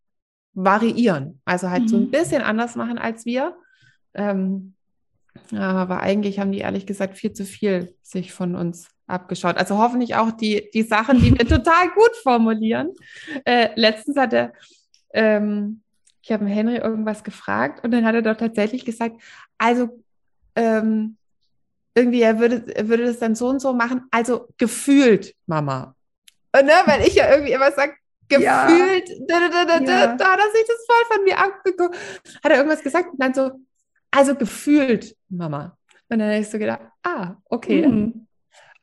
[0.64, 1.40] variieren.
[1.44, 1.88] Also halt mhm.
[1.88, 2.10] so ein mhm.
[2.10, 3.56] bisschen anders machen als wir.
[4.14, 4.74] Ähm,
[5.52, 9.56] aber eigentlich haben die ehrlich gesagt viel zu viel sich von uns abgeschaut.
[9.56, 12.92] Also hoffentlich auch die, die Sachen, die wir total gut formulieren.
[13.44, 14.52] Äh, letztens hatte
[15.14, 15.82] ähm,
[16.28, 19.20] ich habe Henry irgendwas gefragt und dann hat er doch tatsächlich gesagt,
[19.56, 20.02] also
[20.56, 21.16] ähm,
[21.94, 25.94] irgendwie, er würde, er würde das dann so und so machen, also gefühlt, Mama.
[26.54, 27.94] Und, ne, weil ich ja irgendwie immer sage,
[28.28, 29.26] gefühlt, ja.
[29.26, 30.16] da, da, da, ja.
[30.16, 31.96] da, hat er sich das voll von mir abgeguckt.
[32.42, 33.52] Hat er irgendwas gesagt und dann so,
[34.10, 35.76] also gefühlt, Mama.
[36.08, 37.86] Und dann habe ich so gedacht, ah, okay.
[37.86, 38.26] Mhm.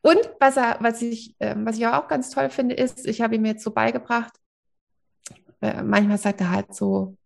[0.02, 3.36] Und was, er, was, ich, äh, was ich auch ganz toll finde, ist, ich habe
[3.36, 4.34] ihm jetzt so beigebracht,
[5.62, 7.18] äh, manchmal sagt er halt so,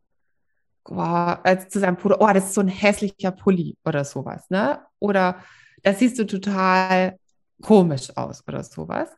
[0.85, 4.79] oh, äh, zu seinem Bruder, oh, das ist so ein hässlicher Pulli oder sowas, ne?
[4.99, 5.43] Oder
[5.83, 7.17] das siehst du total
[7.61, 9.09] komisch aus oder sowas.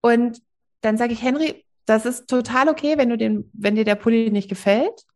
[0.00, 0.40] Und
[0.80, 4.30] dann sage ich, Henry, das ist total okay, wenn du den, wenn dir der Pulli
[4.30, 5.06] nicht gefällt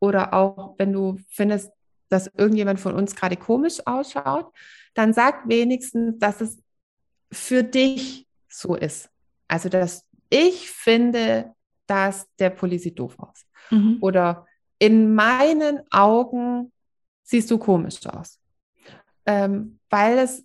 [0.00, 1.70] oder auch wenn du findest,
[2.08, 4.52] dass irgendjemand von uns gerade komisch ausschaut,
[4.94, 6.58] dann sag wenigstens, dass es
[7.30, 9.08] für dich so ist.
[9.46, 11.54] Also, dass ich finde,
[11.86, 13.46] dass der Pulli sieht doof aus.
[13.70, 13.98] Mhm.
[14.00, 14.46] Oder
[14.78, 16.72] in meinen Augen
[17.22, 18.40] siehst du komisch aus.
[19.26, 20.44] Ähm, weil es,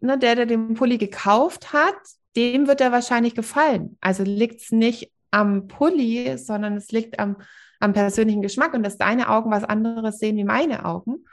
[0.00, 1.94] ne, der, der den Pulli gekauft hat,
[2.36, 3.96] dem wird er wahrscheinlich gefallen.
[4.00, 7.36] Also liegt es nicht am Pulli, sondern es liegt am,
[7.78, 11.24] am persönlichen Geschmack und dass deine Augen was anderes sehen wie meine Augen.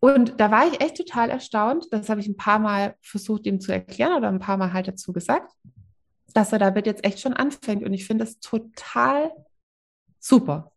[0.00, 1.86] Und da war ich echt total erstaunt.
[1.90, 4.88] Das habe ich ein paar Mal versucht, ihm zu erklären oder ein paar Mal halt
[4.88, 5.52] dazu gesagt,
[6.32, 7.84] dass er damit jetzt echt schon anfängt.
[7.84, 9.30] Und ich finde das total
[10.18, 10.72] super.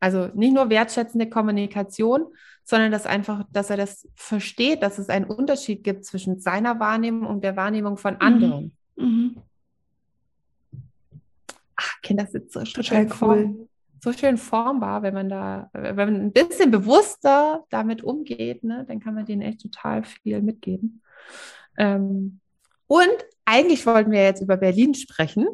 [0.00, 2.26] Also nicht nur wertschätzende Kommunikation,
[2.68, 7.26] sondern dass einfach, dass er das versteht, dass es einen Unterschied gibt zwischen seiner Wahrnehmung
[7.26, 8.20] und der Wahrnehmung von mhm.
[8.20, 8.76] anderen.
[8.96, 9.36] Mhm.
[11.76, 13.08] Ach, Kinder sind so Total schön, cool.
[13.08, 13.68] form,
[14.04, 19.00] so schön formbar, wenn man da, wenn man ein bisschen bewusster damit umgeht, ne, dann
[19.00, 21.00] kann man denen echt total viel mitgeben.
[21.78, 22.38] Ähm,
[22.86, 23.16] und
[23.48, 25.48] eigentlich wollten wir jetzt über Berlin sprechen.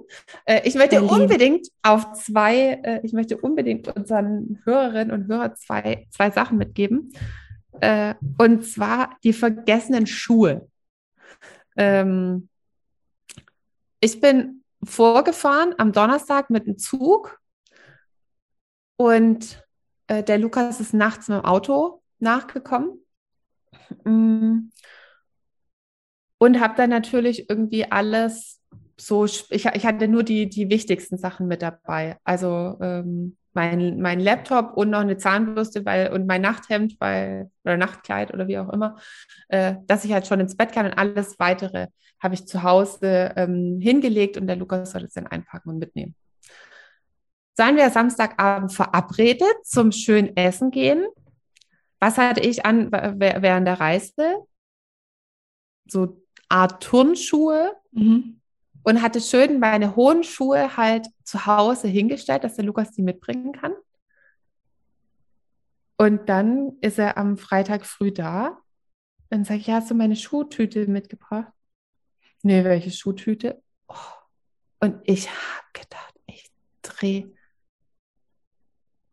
[0.47, 1.11] Äh, ich möchte Berlin.
[1.11, 7.13] unbedingt auf zwei, äh, ich möchte unbedingt unseren Hörerinnen und Hörern zwei, zwei Sachen mitgeben.
[7.81, 10.69] Äh, und zwar die vergessenen Schuhe.
[11.77, 12.49] Ähm,
[14.01, 17.41] ich bin vorgefahren am Donnerstag mit dem Zug
[18.97, 19.63] und
[20.11, 23.01] der Lukas ist nachts mit dem Auto nachgekommen.
[26.39, 28.61] Und habe dann natürlich irgendwie alles
[28.97, 32.17] so, ich, ich hatte nur die, die wichtigsten Sachen mit dabei.
[32.25, 37.77] Also ähm, mein, mein Laptop und noch eine Zahnbürste weil, und mein Nachthemd weil, oder
[37.77, 38.97] Nachtkleid oder wie auch immer,
[39.49, 41.89] äh, dass ich halt schon ins Bett kann und alles weitere
[42.21, 46.15] habe ich zu Hause ähm, hingelegt und der Lukas soll es dann einpacken und mitnehmen.
[47.57, 51.07] Seien wir Samstagabend verabredet zum schönen Essen gehen.
[52.01, 54.47] Was hatte ich an während der Reise?
[55.87, 56.24] So
[56.55, 58.41] Art Turnschuhe mhm.
[58.83, 63.53] und hatte schön meine hohen Schuhe halt zu Hause hingestellt, dass der Lukas die mitbringen
[63.53, 63.75] kann.
[65.97, 68.59] Und dann ist er am Freitag früh da.
[69.31, 71.53] Dann sage ich, hast du meine Schuhtüte mitgebracht?
[72.45, 73.63] nee, welche Schuhtüte?
[73.89, 73.95] Oh.
[74.81, 77.33] Und ich habe gedacht, ich drehe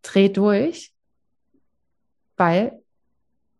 [0.01, 0.93] dreh durch,
[2.35, 2.83] weil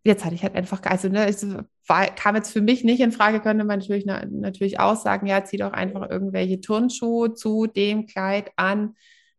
[0.03, 1.45] jetzt hatte ich halt einfach, also ne, es
[1.91, 5.43] war, kam jetzt für mich nicht in Frage, könnte man natürlich, natürlich auch sagen, ja,
[5.43, 8.95] zieh doch einfach irgendwelche Turnschuhe zu dem Kleid an.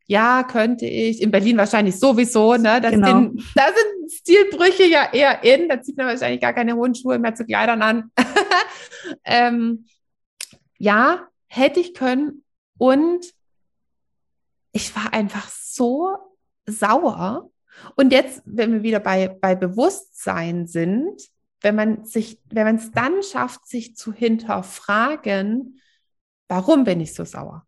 [0.07, 1.23] Ja, könnte ich.
[1.23, 2.81] In Berlin wahrscheinlich sowieso, ne?
[2.83, 3.07] Das genau.
[3.07, 5.69] sind, da sind Stilbrüche ja eher in.
[5.71, 8.11] Da zieht man wahrscheinlich gar keine hohen Schuhe mehr zu Kleidern an.
[9.25, 9.87] ähm,
[10.77, 12.45] ja, hätte ich können.
[12.77, 13.25] Und
[14.73, 16.19] ich war einfach so
[16.67, 17.49] sauer.
[17.97, 21.19] Und jetzt, wenn wir wieder bei, bei Bewusstsein sind,
[21.62, 25.81] wenn man sich, wenn man es dann schafft, sich zu hinterfragen,
[26.48, 27.66] warum bin ich so sauer?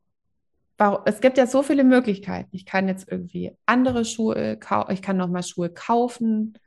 [1.06, 2.48] es gibt ja so viele Möglichkeiten.
[2.52, 6.58] Ich kann jetzt irgendwie andere Schuhe kaufen, ich kann nochmal Schuhe kaufen,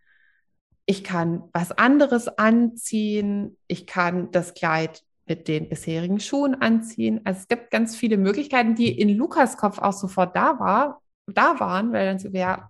[0.85, 7.21] ich kann was anderes anziehen, ich kann das Kleid mit den bisherigen Schuhen anziehen.
[7.25, 11.59] Also es gibt ganz viele Möglichkeiten, die in Lukas Kopf auch sofort da war, da
[11.59, 12.69] waren, weil dann so wäre,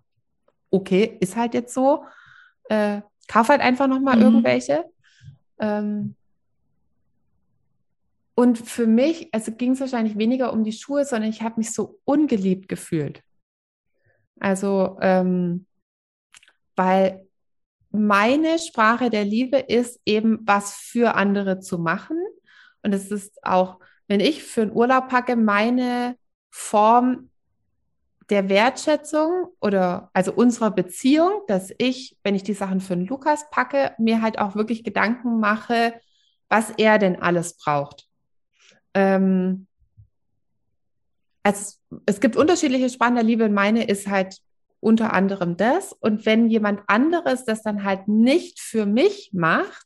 [0.72, 2.04] okay, ist halt jetzt so,
[2.70, 4.24] äh, kauf halt einfach nochmal mhm.
[4.24, 4.86] irgendwelche.
[5.60, 6.16] Ähm,
[8.36, 11.74] und für mich, also ging es wahrscheinlich weniger um die Schuhe, sondern ich habe mich
[11.74, 13.24] so ungeliebt gefühlt.
[14.40, 15.66] Also, ähm,
[16.76, 17.26] weil
[17.90, 22.18] meine Sprache der Liebe ist eben, was für andere zu machen.
[22.84, 26.16] Und es ist auch, wenn ich für einen Urlaub packe, meine
[26.52, 27.30] Form
[28.30, 33.50] der Wertschätzung oder also unserer Beziehung, dass ich, wenn ich die Sachen für den Lukas
[33.50, 35.94] packe, mir halt auch wirklich Gedanken mache,
[36.50, 38.08] was er denn alles braucht.
[38.94, 39.68] Ähm,
[41.44, 43.48] also es gibt unterschiedliche Sprachen der Liebe.
[43.48, 44.40] Meine ist halt
[44.80, 45.94] unter anderem das.
[45.94, 49.86] Und wenn jemand anderes das dann halt nicht für mich macht,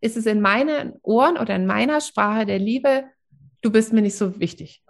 [0.00, 3.04] ist es in meinen Ohren oder in meiner Sprache der Liebe,
[3.62, 4.82] du bist mir nicht so wichtig.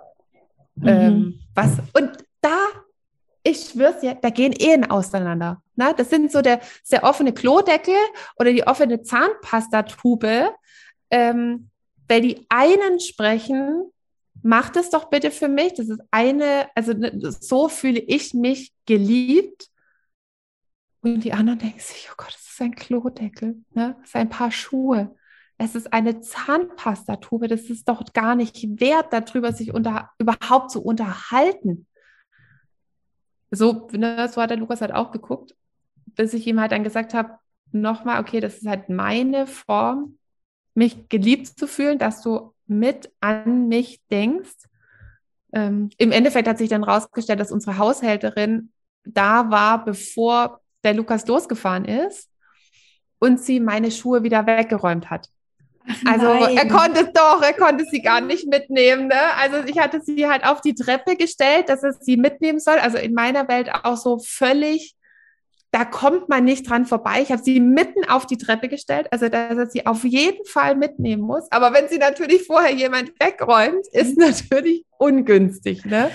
[0.77, 0.89] Mhm.
[0.89, 2.08] Ähm, was, und
[3.49, 5.63] ich schwör's dir, da gehen Ehen auseinander.
[5.77, 5.95] Ne?
[5.97, 7.95] Das sind so der, der offene Klodeckel
[8.39, 10.51] oder die offene Zahnpastatube.
[11.11, 11.71] Ähm,
[12.09, 13.93] weil die einen sprechen,
[14.43, 15.75] mach das doch bitte für mich.
[15.75, 19.69] Das ist eine, also ne, so fühle ich mich geliebt.
[21.03, 23.97] Und die anderen denken sich, oh Gott, das ist ein Klodeckel, ne?
[24.01, 25.15] das ist ein paar Schuhe.
[25.59, 27.49] Es ist eine Zahnpastatube.
[27.49, 31.87] Das ist doch gar nicht wert, darüber sich unter, überhaupt zu unterhalten.
[33.51, 35.55] So, ne, so hat der Lukas halt auch geguckt,
[36.07, 37.39] bis ich ihm halt dann gesagt habe,
[37.73, 40.19] nochmal, okay, das ist halt meine Form
[40.75, 44.55] mich geliebt zu fühlen, dass du mit an mich denkst.
[45.53, 48.71] Ähm, Im Endeffekt hat sich dann rausgestellt, dass unsere Haushälterin
[49.05, 52.31] da war, bevor der Lukas losgefahren ist
[53.19, 55.29] und sie meine Schuhe wieder weggeräumt hat.
[56.05, 56.57] Also Nein.
[56.57, 59.09] er konnte es doch, er konnte sie gar nicht mitnehmen.
[59.09, 59.35] Ne?
[59.37, 62.79] Also ich hatte sie halt auf die Treppe gestellt, dass er sie mitnehmen soll.
[62.79, 64.97] Also in meiner Welt auch so völlig
[65.71, 67.21] da kommt man nicht dran vorbei.
[67.21, 70.77] Ich habe sie mitten auf die Treppe gestellt, also dass er sie auf jeden Fall
[70.77, 71.51] mitnehmen muss.
[71.51, 75.85] Aber wenn sie natürlich vorher jemand wegräumt, ist natürlich ungünstig.
[75.85, 76.11] Ne?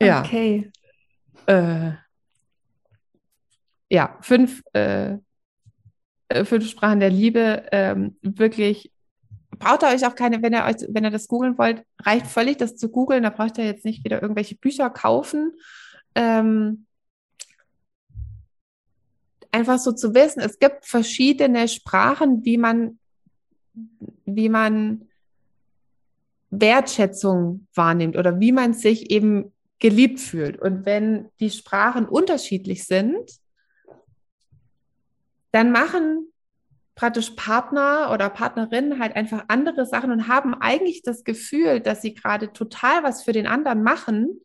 [0.00, 0.20] Ja.
[0.20, 0.70] Okay.
[1.46, 1.92] Äh,
[3.90, 5.16] ja, fünf, äh,
[6.28, 7.66] äh, fünf Sprachen der Liebe.
[7.72, 8.92] Ähm, wirklich
[9.58, 12.58] braucht ihr euch auch keine, wenn ihr euch, wenn ihr das googeln wollt, reicht völlig,
[12.58, 13.22] das zu googeln.
[13.22, 15.52] Da braucht ihr jetzt nicht wieder irgendwelche Bücher kaufen.
[16.14, 16.86] Ähm,
[19.50, 22.98] einfach so zu wissen, es gibt verschiedene Sprachen, wie man,
[24.24, 25.08] wie man
[26.50, 30.60] Wertschätzung wahrnimmt oder wie man sich eben geliebt fühlt.
[30.60, 33.38] Und wenn die Sprachen unterschiedlich sind,
[35.52, 36.32] dann machen
[36.94, 42.12] praktisch Partner oder Partnerinnen halt einfach andere Sachen und haben eigentlich das Gefühl, dass sie
[42.12, 44.40] gerade total was für den anderen machen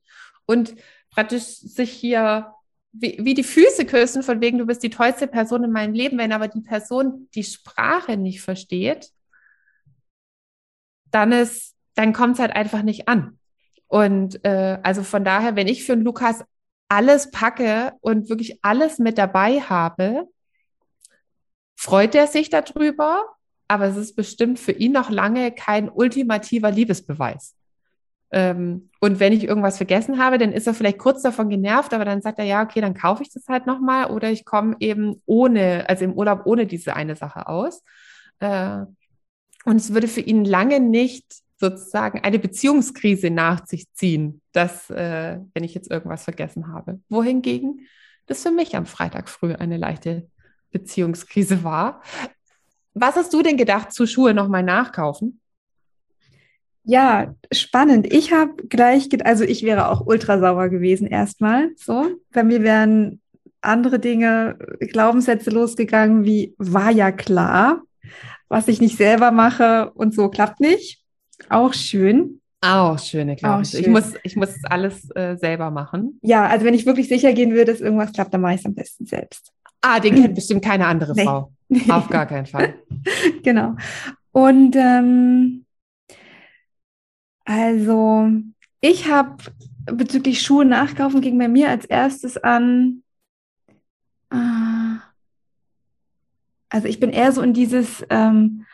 [0.46, 0.76] und
[1.10, 2.54] praktisch sich hier
[2.92, 6.20] wie, wie die Füße küssen, von wegen, du bist die tollste Person in meinem Leben,
[6.20, 9.10] wenn aber die Person die Sprache nicht versteht,
[11.10, 11.32] dann
[11.96, 13.40] dann kommt es halt einfach nicht an.
[13.88, 16.44] Und äh, also von daher, wenn ich für einen Lukas
[16.88, 20.28] alles packe und wirklich alles mit dabei habe,
[21.84, 23.26] freut er sich darüber,
[23.68, 27.56] aber es ist bestimmt für ihn noch lange kein ultimativer Liebesbeweis.
[28.32, 32.06] Ähm, und wenn ich irgendwas vergessen habe, dann ist er vielleicht kurz davon genervt, aber
[32.06, 35.22] dann sagt er, ja, okay, dann kaufe ich das halt nochmal oder ich komme eben
[35.26, 37.84] ohne, also im Urlaub ohne diese eine Sache aus.
[38.40, 38.86] Äh,
[39.66, 41.26] und es würde für ihn lange nicht
[41.58, 47.02] sozusagen eine Beziehungskrise nach sich ziehen, dass, äh, wenn ich jetzt irgendwas vergessen habe.
[47.10, 47.88] Wohingegen
[48.26, 50.30] das für mich am Freitag früh eine leichte
[50.74, 52.02] Beziehungskrise war.
[52.94, 55.40] Was hast du denn gedacht, zu Schuhe nochmal nachkaufen?
[56.84, 58.12] Ja, spannend.
[58.12, 61.72] Ich habe gleich, also ich wäre auch ultra sauer gewesen erstmal.
[61.78, 63.22] So, bei mir wären
[63.62, 67.84] andere Dinge, Glaubenssätze losgegangen, wie war ja klar,
[68.50, 71.02] was ich nicht selber mache und so klappt nicht.
[71.50, 72.42] Auch schön.
[72.62, 73.84] Auch schöne Glaubenssätze.
[73.84, 73.96] Schön.
[73.96, 76.20] Ich muss, ich muss alles äh, selber machen.
[76.22, 78.66] Ja, also wenn ich wirklich sicher gehen will, dass irgendwas klappt, dann mache ich es
[78.66, 79.54] am besten selbst.
[79.86, 81.26] Ah, den kennt bestimmt keine andere nee.
[81.26, 81.52] Frau.
[81.90, 82.76] Auf gar keinen Fall.
[83.44, 83.76] genau.
[84.32, 85.66] Und ähm,
[87.44, 88.30] also,
[88.80, 89.44] ich habe
[89.86, 93.04] bezüglich Schuhe nachkaufen ging bei mir als erstes an.
[94.32, 95.00] Äh,
[96.70, 98.66] also ich bin eher so in dieses, ähm,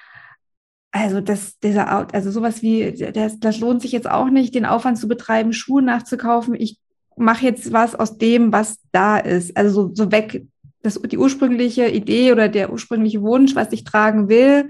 [0.91, 4.99] also das, dieser, also sowas wie, das, das lohnt sich jetzt auch nicht, den Aufwand
[4.99, 6.53] zu betreiben, Schuhe nachzukaufen.
[6.53, 6.79] Ich
[7.17, 9.57] mache jetzt was aus dem, was da ist.
[9.57, 10.45] Also so, so weg,
[10.81, 14.69] das, die ursprüngliche Idee oder der ursprüngliche Wunsch, was ich tragen will,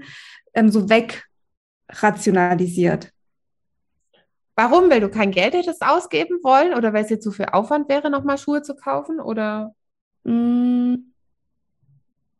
[0.54, 1.24] ähm, so weg
[1.88, 3.12] rationalisiert.
[4.56, 4.90] Warum?
[4.90, 8.10] Weil du kein Geld hättest ausgeben wollen oder weil es jetzt zu viel Aufwand wäre,
[8.10, 9.20] nochmal Schuhe zu kaufen?
[9.20, 9.74] Oder?
[10.24, 10.96] Mm,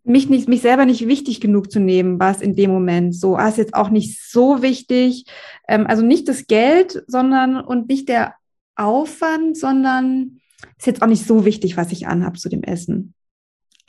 [0.05, 3.37] mich, nicht, mich selber nicht wichtig genug zu nehmen, war es in dem Moment so.
[3.37, 5.25] Ah, ist jetzt auch nicht so wichtig.
[5.69, 8.35] Ähm, also nicht das Geld, sondern und nicht der
[8.77, 10.41] Aufwand, sondern
[10.77, 13.15] ist jetzt auch nicht so wichtig, was ich anhabe zu dem Essen.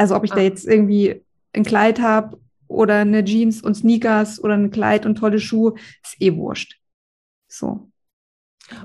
[0.02, 0.38] Also ob ich ah.
[0.38, 5.14] da jetzt irgendwie ein Kleid habe oder eine Jeans und Sneakers oder ein Kleid und
[5.14, 6.80] tolle Schuhe, ist eh wurscht.
[7.48, 7.92] So.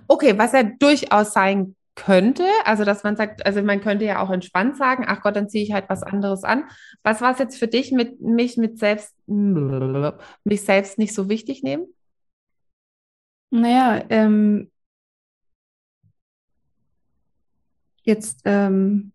[0.08, 4.28] Okay, was ja durchaus sein könnte, also dass man sagt, also man könnte ja auch
[4.28, 6.64] entspannt sagen, ach Gott, dann ziehe ich halt was anderes an.
[7.02, 11.62] Was war es jetzt für dich mit mich mit selbst mich selbst nicht so wichtig
[11.62, 11.86] nehmen?
[13.48, 14.70] Naja, ähm,
[18.02, 19.12] jetzt ähm,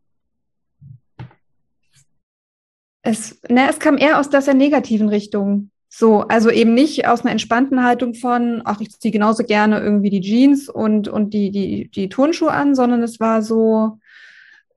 [3.02, 5.72] es, na, es kam eher aus dieser negativen Richtung.
[5.90, 10.10] So, also eben nicht aus einer entspannten Haltung von, ach, ich ziehe genauso gerne irgendwie
[10.10, 14.00] die Jeans und, und die, die, die Turnschuhe an, sondern es war so,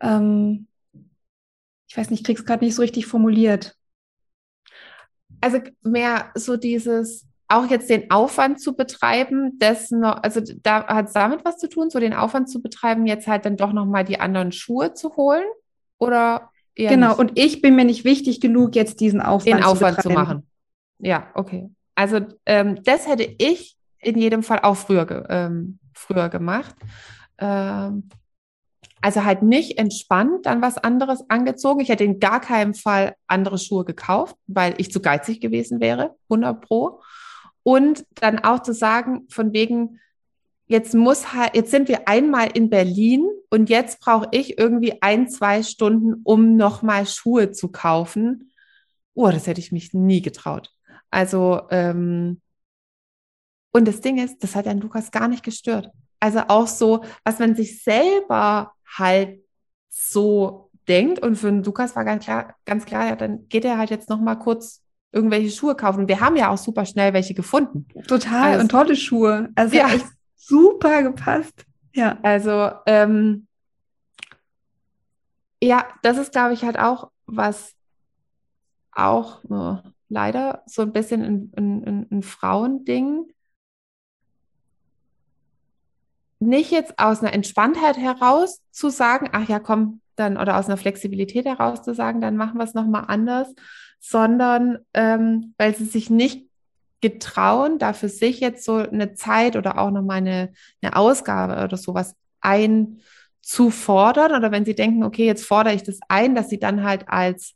[0.01, 0.67] ähm,
[1.89, 3.77] ich weiß nicht, ich krieg's gerade nicht so richtig formuliert.
[5.41, 11.07] Also mehr so dieses, auch jetzt den Aufwand zu betreiben, das noch, also da hat
[11.07, 14.05] es damit was zu tun, so den Aufwand zu betreiben, jetzt halt dann doch nochmal
[14.05, 15.45] die anderen Schuhe zu holen?
[15.99, 17.19] Oder genau, nicht?
[17.19, 20.47] und ich bin mir nicht wichtig genug, jetzt diesen Aufwand, den Aufwand zu, zu machen.
[20.99, 21.71] Ja, okay.
[21.95, 26.75] Also ähm, das hätte ich in jedem Fall auch früher, ge ähm, früher gemacht.
[27.39, 28.09] Ähm,
[29.01, 31.81] also halt nicht entspannt dann was anderes angezogen.
[31.81, 36.17] Ich hätte in gar keinem Fall andere Schuhe gekauft, weil ich zu geizig gewesen wäre,
[36.31, 37.03] 100 pro.
[37.63, 40.01] Und dann auch zu sagen, von wegen,
[40.67, 45.29] jetzt muss halt, jetzt sind wir einmal in Berlin und jetzt brauche ich irgendwie ein,
[45.29, 48.53] zwei Stunden, um nochmal Schuhe zu kaufen.
[49.15, 50.71] Oh, das hätte ich mich nie getraut.
[51.11, 52.41] Also, ähm,
[53.73, 55.91] und das Ding ist, das hat Herrn Lukas gar nicht gestört.
[56.21, 59.41] Also auch so, was man sich selber halt
[59.89, 61.19] so denkt.
[61.19, 64.09] Und für den Lukas war ganz klar, ganz klar, ja, dann geht er halt jetzt
[64.09, 66.01] noch mal kurz irgendwelche Schuhe kaufen.
[66.01, 67.87] Und wir haben ja auch super schnell welche gefunden.
[68.07, 69.51] Total also, und tolle Schuhe.
[69.55, 69.89] Also ja.
[69.89, 70.07] echt
[70.47, 71.65] super gepasst.
[71.95, 72.19] Ja.
[72.23, 73.47] Also ähm,
[75.63, 77.75] ja, das ist, glaube ich, halt auch was
[78.93, 79.79] auch oh,
[80.09, 83.27] leider so ein bisschen ein, ein, ein Frauending.
[86.39, 90.77] Nicht jetzt aus einer Entspanntheit heraus zu sagen, ach ja, komm, dann, oder aus einer
[90.77, 93.53] Flexibilität heraus zu sagen, dann machen wir es nochmal anders,
[93.99, 96.47] sondern ähm, weil sie sich nicht
[97.01, 101.77] getrauen, da für sich jetzt so eine Zeit oder auch nochmal eine, eine Ausgabe oder
[101.77, 104.33] sowas einzufordern.
[104.33, 107.55] Oder wenn sie denken, okay, jetzt fordere ich das ein, dass sie dann halt als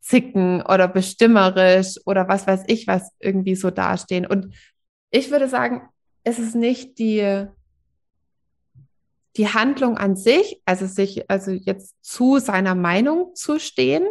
[0.00, 4.26] zicken oder bestimmerisch oder was weiß ich, was irgendwie so dastehen.
[4.26, 4.54] Und
[5.10, 5.88] ich würde sagen,
[6.24, 7.46] es ist nicht die,
[9.36, 14.06] die Handlung an sich, also sich, also jetzt zu seiner Meinung zu stehen,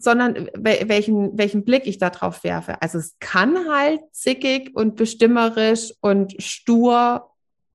[0.00, 2.80] sondern welchen, welchen Blick ich da drauf werfe.
[2.80, 7.30] Also es kann halt zickig und bestimmerisch und stur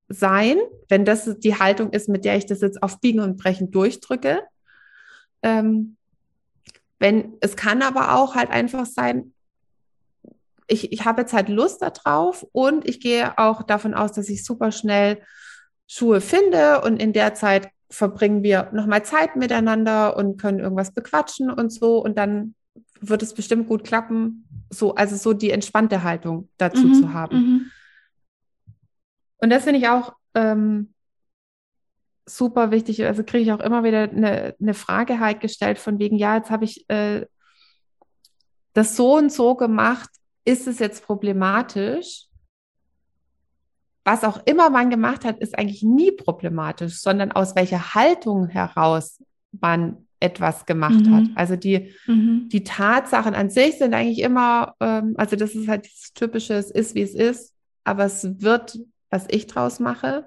[0.08, 0.58] sein,
[0.90, 4.42] wenn das die Haltung ist, mit der ich das jetzt auf Biegen und Brechen durchdrücke.
[5.44, 5.98] Ähm,
[7.00, 9.34] wenn, es kann aber auch halt einfach sein,
[10.68, 14.44] ich, ich habe jetzt halt Lust darauf und ich gehe auch davon aus, dass ich
[14.44, 15.22] super schnell
[15.88, 21.50] Schuhe finde und in der Zeit verbringen wir nochmal Zeit miteinander und können irgendwas bequatschen
[21.50, 22.56] und so und dann
[23.00, 24.48] wird es bestimmt gut klappen.
[24.70, 27.38] So, also so die entspannte Haltung dazu mhm, zu haben.
[27.38, 27.72] Mhm.
[29.38, 30.94] Und das finde ich auch ähm,
[32.26, 33.06] super wichtig.
[33.06, 36.50] Also kriege ich auch immer wieder eine, eine Frage halt gestellt von wegen, ja, jetzt
[36.50, 37.26] habe ich äh,
[38.74, 40.10] das so und so gemacht
[40.46, 42.28] ist es jetzt problematisch?
[44.06, 49.22] Was auch immer man gemacht hat, ist eigentlich nie problematisch, sondern aus welcher Haltung heraus
[49.52, 51.16] man etwas gemacht mhm.
[51.16, 51.24] hat.
[51.36, 52.48] Also die, mhm.
[52.50, 56.72] die Tatsachen an sich sind eigentlich immer, ähm, also das ist halt dieses typische, es
[56.72, 57.54] ist wie es ist,
[57.84, 58.80] aber es wird,
[59.10, 60.26] was ich draus mache.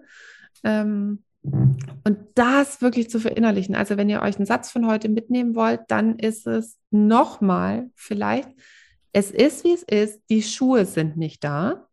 [0.64, 3.74] Ähm, und das wirklich zu verinnerlichen.
[3.74, 8.50] Also wenn ihr euch einen Satz von heute mitnehmen wollt, dann ist es nochmal vielleicht,
[9.12, 11.87] es ist, wie es ist, die Schuhe sind nicht da.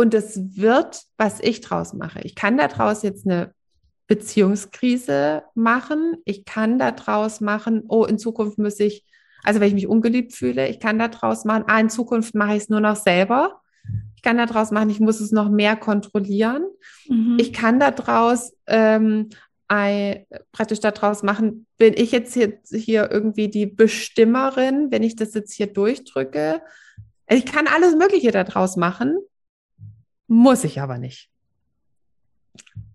[0.00, 2.20] Und es wird, was ich draus mache.
[2.22, 3.52] Ich kann daraus jetzt eine
[4.06, 6.18] Beziehungskrise machen.
[6.24, 9.04] Ich kann daraus machen, oh, in Zukunft muss ich,
[9.42, 12.62] also wenn ich mich ungeliebt fühle, ich kann daraus machen, ah, in Zukunft mache ich
[12.62, 13.60] es nur noch selber.
[14.14, 16.62] Ich kann daraus machen, ich muss es noch mehr kontrollieren.
[17.08, 17.36] Mhm.
[17.40, 19.30] Ich kann daraus ähm,
[19.66, 25.34] ein, praktisch daraus machen, bin ich jetzt hier, hier irgendwie die Bestimmerin, wenn ich das
[25.34, 26.62] jetzt hier durchdrücke.
[27.28, 29.18] Ich kann alles Mögliche daraus machen,
[30.28, 31.30] muss ich aber nicht.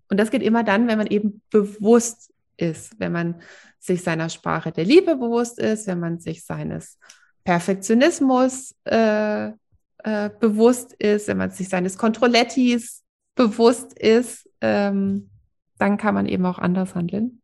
[0.09, 3.41] Und das geht immer dann, wenn man eben bewusst ist, wenn man
[3.79, 6.97] sich seiner Sprache der Liebe bewusst ist, wenn man sich seines
[7.43, 13.03] Perfektionismus äh, äh, bewusst ist, wenn man sich seines Kontrollettis
[13.35, 15.29] bewusst ist, ähm,
[15.79, 17.41] dann kann man eben auch anders handeln.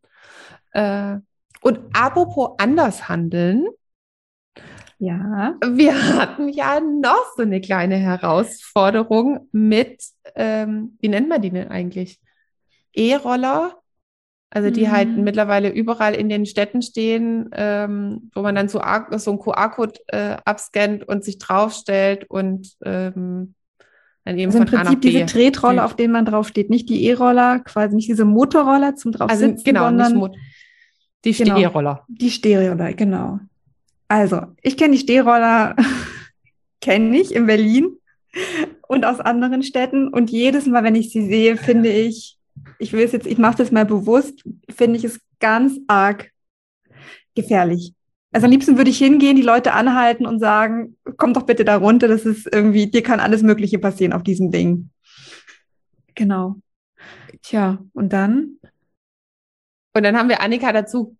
[0.72, 1.18] Äh,
[1.62, 3.68] und apropos anders handeln,
[5.00, 5.56] ja.
[5.66, 10.04] Wir hatten ja noch so eine kleine Herausforderung mit,
[10.36, 12.20] ähm, wie nennt man die denn eigentlich?
[12.94, 13.80] E-Roller
[14.52, 15.16] also die halt mhm.
[15.16, 18.82] halt mittlerweile überall in den Städten stehen, ähm, wo man dann so,
[19.18, 23.54] so einen QR-Code äh, abscannt und sich draufstellt und ähm,
[24.26, 27.60] dann eben also von im Prinzip diese Tretroller, auf denen man draufsteht, nicht die E-Roller,
[27.60, 30.32] quasi nicht diese Motorroller zum also, sitzen, genau, sondern
[31.26, 32.06] die genau, Stehroller.
[32.08, 33.40] Die Stehroller, genau.
[34.10, 35.78] Also ich kenne die Stehroller,
[36.82, 37.98] kenne ich in Berlin
[38.88, 42.40] und aus anderen Städten und jedes Mal, wenn ich sie sehe, finde ich
[42.78, 46.32] ich will es jetzt, ich mache das mal bewusst, finde ich es ganz arg
[47.36, 47.94] gefährlich.
[48.32, 51.78] Also am liebsten würde ich hingehen, die Leute anhalten und sagen, komm doch bitte da
[51.78, 54.92] runter, das ist irgendwie, dir kann alles Mögliche passieren auf diesem Ding.
[56.16, 56.58] Genau.
[57.42, 58.60] Tja, und dann?
[59.94, 61.18] Und dann haben wir Annika dazu.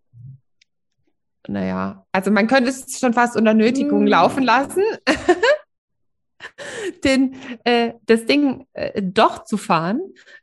[1.50, 4.06] Naja, also man könnte es schon fast unter Nötigung mm.
[4.06, 4.84] laufen lassen.
[7.04, 7.34] Den,
[7.64, 10.00] äh, das Ding äh, doch zu fahren.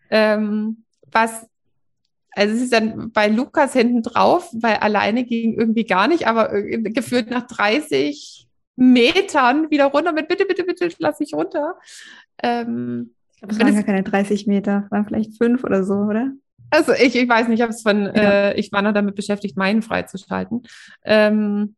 [0.10, 1.48] Ähm, was,
[2.32, 6.50] also es ist dann bei Lukas hinten drauf, weil alleine ging irgendwie gar nicht, aber
[6.62, 8.46] gefühlt nach 30
[8.76, 11.76] Metern wieder runter mit bitte, bitte, bitte, lass mich runter.
[12.44, 16.34] Ähm, das waren gar keine 30 Meter, waren vielleicht fünf oder so, oder?
[16.70, 18.12] Also ich, ich weiß nicht, ich habe es von, ja.
[18.12, 20.64] äh, ich war noch damit beschäftigt, meinen freizuschalten.
[21.04, 21.76] Ähm,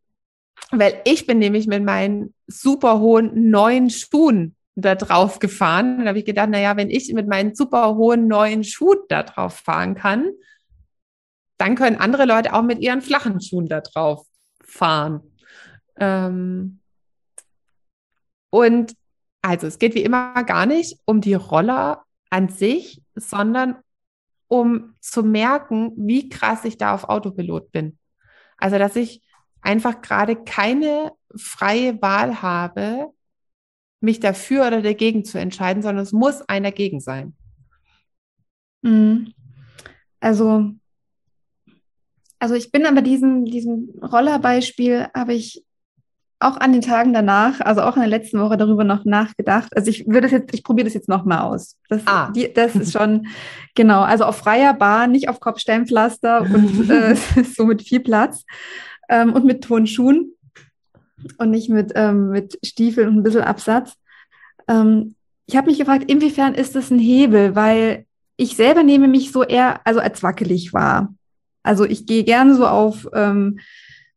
[0.71, 5.99] weil ich bin nämlich mit meinen super hohen neuen Schuhen da drauf gefahren.
[5.99, 9.55] Da habe ich gedacht, naja, wenn ich mit meinen super hohen neuen Schuhen da drauf
[9.55, 10.31] fahren kann,
[11.57, 14.25] dann können andere Leute auch mit ihren flachen Schuhen da drauf
[14.63, 15.21] fahren.
[15.97, 16.79] Ähm
[18.49, 18.95] und
[19.41, 23.77] also es geht wie immer gar nicht um die Roller an sich, sondern
[24.49, 27.97] um zu merken, wie krass ich da auf Autopilot bin.
[28.57, 29.21] Also dass ich
[29.61, 33.13] einfach gerade keine freie Wahl habe,
[34.01, 37.35] mich dafür oder dagegen zu entscheiden, sondern es muss ein dagegen sein.
[38.81, 39.33] Mhm.
[40.19, 40.71] Also,
[42.39, 45.63] also ich bin aber diesem, diesem Rollerbeispiel habe ich
[46.39, 49.75] auch an den Tagen danach, also auch in der letzten Woche darüber noch nachgedacht.
[49.75, 51.75] Also ich würde es jetzt, ich probiere das jetzt nochmal aus.
[51.89, 52.31] Das, ah.
[52.31, 53.27] die, das ist schon,
[53.75, 57.15] genau, also auf freier Bahn, nicht auf Kopfsteinpflaster und äh,
[57.55, 58.45] so mit viel Platz
[59.09, 60.33] ähm, und mit Tonschuhen
[61.37, 63.95] und nicht mit, ähm, mit Stiefeln und ein bisschen Absatz.
[64.69, 65.15] Ähm,
[65.45, 68.05] ich habe mich gefragt, inwiefern ist das ein Hebel, weil
[68.37, 71.13] ich selber nehme mich so eher, also als wackelig wahr.
[71.63, 73.59] Also ich gehe gerne so auf ähm,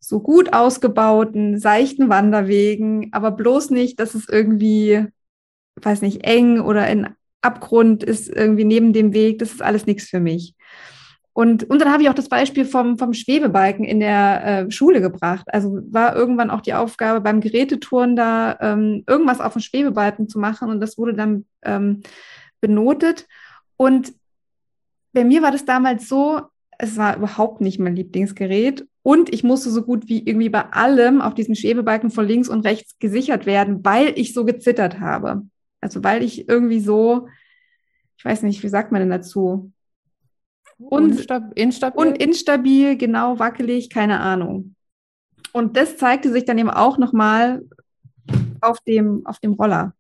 [0.05, 5.07] so gut ausgebauten, seichten Wanderwegen, aber bloß nicht, dass es irgendwie,
[5.77, 9.39] weiß nicht, eng oder ein Abgrund ist irgendwie neben dem Weg.
[9.39, 10.57] Das ist alles nichts für mich.
[11.35, 15.01] Und, und dann habe ich auch das Beispiel vom, vom Schwebebalken in der äh, Schule
[15.01, 15.47] gebracht.
[15.47, 20.41] Also war irgendwann auch die Aufgabe beim Gerätetouren da ähm, irgendwas auf dem Schwebebalken zu
[20.41, 22.03] machen und das wurde dann ähm,
[22.61, 23.29] benotet.
[23.77, 24.13] Und
[25.13, 26.43] bei mir war das damals so,
[26.77, 31.21] es war überhaupt nicht mein Lieblingsgerät und ich musste so gut wie irgendwie bei allem
[31.21, 35.43] auf diesem Schwebebalken von links und rechts gesichert werden, weil ich so gezittert habe.
[35.81, 37.29] Also weil ich irgendwie so,
[38.17, 39.73] ich weiß nicht, wie sagt man denn dazu?
[40.79, 41.19] Und
[41.55, 42.07] instabil.
[42.07, 44.77] Und instabil, genau, wackelig, keine Ahnung.
[45.53, 47.63] Und das zeigte sich dann eben auch nochmal
[48.61, 49.95] auf dem, auf dem Roller.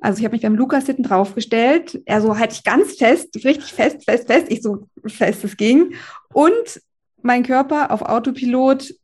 [0.00, 2.00] Also ich habe mich beim Lukas hinten draufgestellt.
[2.04, 4.46] Er so halt ich ganz fest, richtig fest, fest, fest.
[4.50, 5.94] Ich so fest es ging.
[6.32, 6.80] Und
[7.26, 8.94] mein Körper auf Autopilot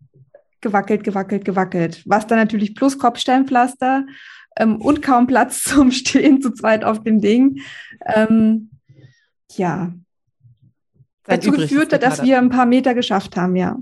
[0.60, 2.02] gewackelt, gewackelt, gewackelt.
[2.06, 4.06] Was dann natürlich plus Kopfsteinpflaster
[4.56, 7.60] ähm, und kaum Platz zum Stehen zu zweit auf dem Ding.
[8.06, 8.70] Ähm,
[9.52, 9.92] ja.
[11.24, 13.76] Dazu geführt, dass wir ein paar Meter geschafft haben, ja.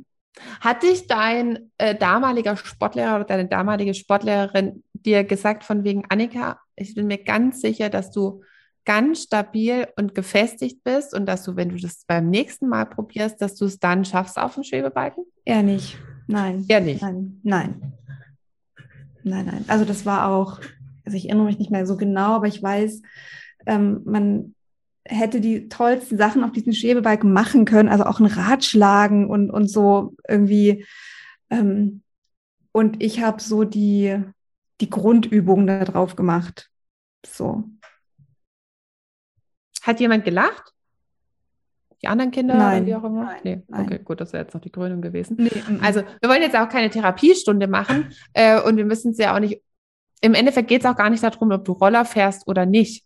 [0.61, 6.61] Hat dich dein äh, damaliger Sportlehrer oder deine damalige Sportlehrerin dir gesagt, von wegen Annika,
[6.77, 8.43] ich bin mir ganz sicher, dass du
[8.85, 13.41] ganz stabil und gefestigt bist und dass du, wenn du das beim nächsten Mal probierst,
[13.41, 15.25] dass du es dann schaffst auf dem Schwebebalken?
[15.45, 15.99] Eher nicht.
[16.27, 16.65] Nein.
[16.69, 17.03] Eher nicht.
[17.03, 17.41] Nein.
[17.43, 17.93] Nein.
[19.23, 19.65] Nein, nein.
[19.69, 20.61] Also das war auch,
[21.05, 23.03] also ich erinnere mich nicht mehr so genau, aber ich weiß,
[23.67, 24.55] ähm, man
[25.05, 29.51] hätte die tollsten Sachen auf diesem Schwebebalken machen können, also auch ein Rad schlagen und,
[29.51, 30.87] und so irgendwie.
[31.51, 32.03] Ähm,
[32.73, 34.23] und ich habe so die,
[34.81, 36.71] die Grundübungen da drauf gemacht.
[37.27, 37.65] So.
[39.83, 40.73] Hat jemand gelacht?
[42.03, 43.25] Die anderen Kinder nein, oder wie auch immer?
[43.25, 43.85] Nein, nee, nein.
[43.85, 45.37] okay, gut, das wäre jetzt noch die Krönung gewesen.
[45.39, 49.19] Nee, mm, Also, wir wollen jetzt auch keine Therapiestunde machen äh, und wir müssen es
[49.19, 49.61] ja auch nicht.
[50.23, 53.05] Im Endeffekt geht es auch gar nicht darum, ob du Roller fährst oder nicht.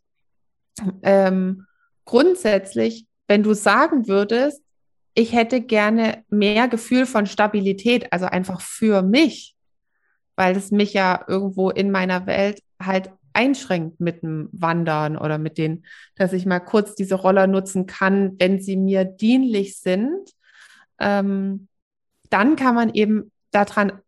[1.03, 1.67] Ähm,
[2.05, 4.63] grundsätzlich, wenn du sagen würdest,
[5.15, 9.55] ich hätte gerne mehr Gefühl von Stabilität, also einfach für mich,
[10.37, 15.59] weil es mich ja irgendwo in meiner Welt halt einschränkt mit dem Wandern oder mit
[15.59, 15.85] den,
[16.17, 20.31] dass ich mal kurz diese Roller nutzen kann, wenn sie mir dienlich sind,
[20.99, 21.69] ähm,
[22.31, 24.01] dann kann man eben daran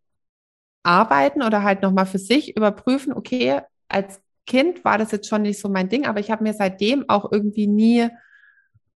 [0.82, 5.60] arbeiten oder halt nochmal für sich überprüfen, okay, als Kind war das jetzt schon nicht
[5.60, 8.08] so mein Ding, aber ich habe mir seitdem auch irgendwie nie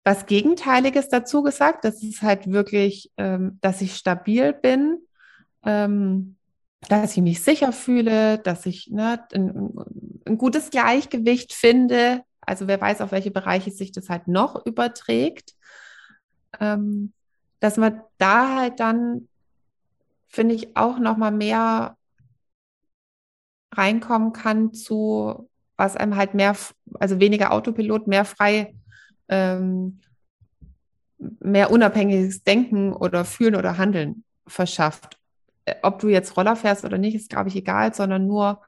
[0.04, 1.84] was Gegenteiliges dazu gesagt.
[1.84, 4.98] Das ist halt wirklich, ähm, dass ich stabil bin.
[5.64, 6.36] Ähm,
[6.80, 9.72] dass ich mich sicher fühle, dass ich ne, ein,
[10.28, 12.22] ein, gutes Gleichgewicht finde.
[12.40, 15.54] Also wer weiß, auf welche Bereiche sich das halt noch überträgt.
[16.60, 17.12] Ähm,
[17.60, 19.28] dass man da halt dann,
[20.28, 21.96] finde ich, auch noch mal mehr
[23.74, 26.56] reinkommen kann zu, was einem halt mehr,
[26.98, 28.74] also weniger Autopilot, mehr frei,
[29.28, 30.00] ähm,
[31.18, 35.18] mehr unabhängiges Denken oder Fühlen oder Handeln verschafft.
[35.64, 38.62] Äh, ob du jetzt Roller fährst oder nicht, ist, glaube ich, egal, sondern nur,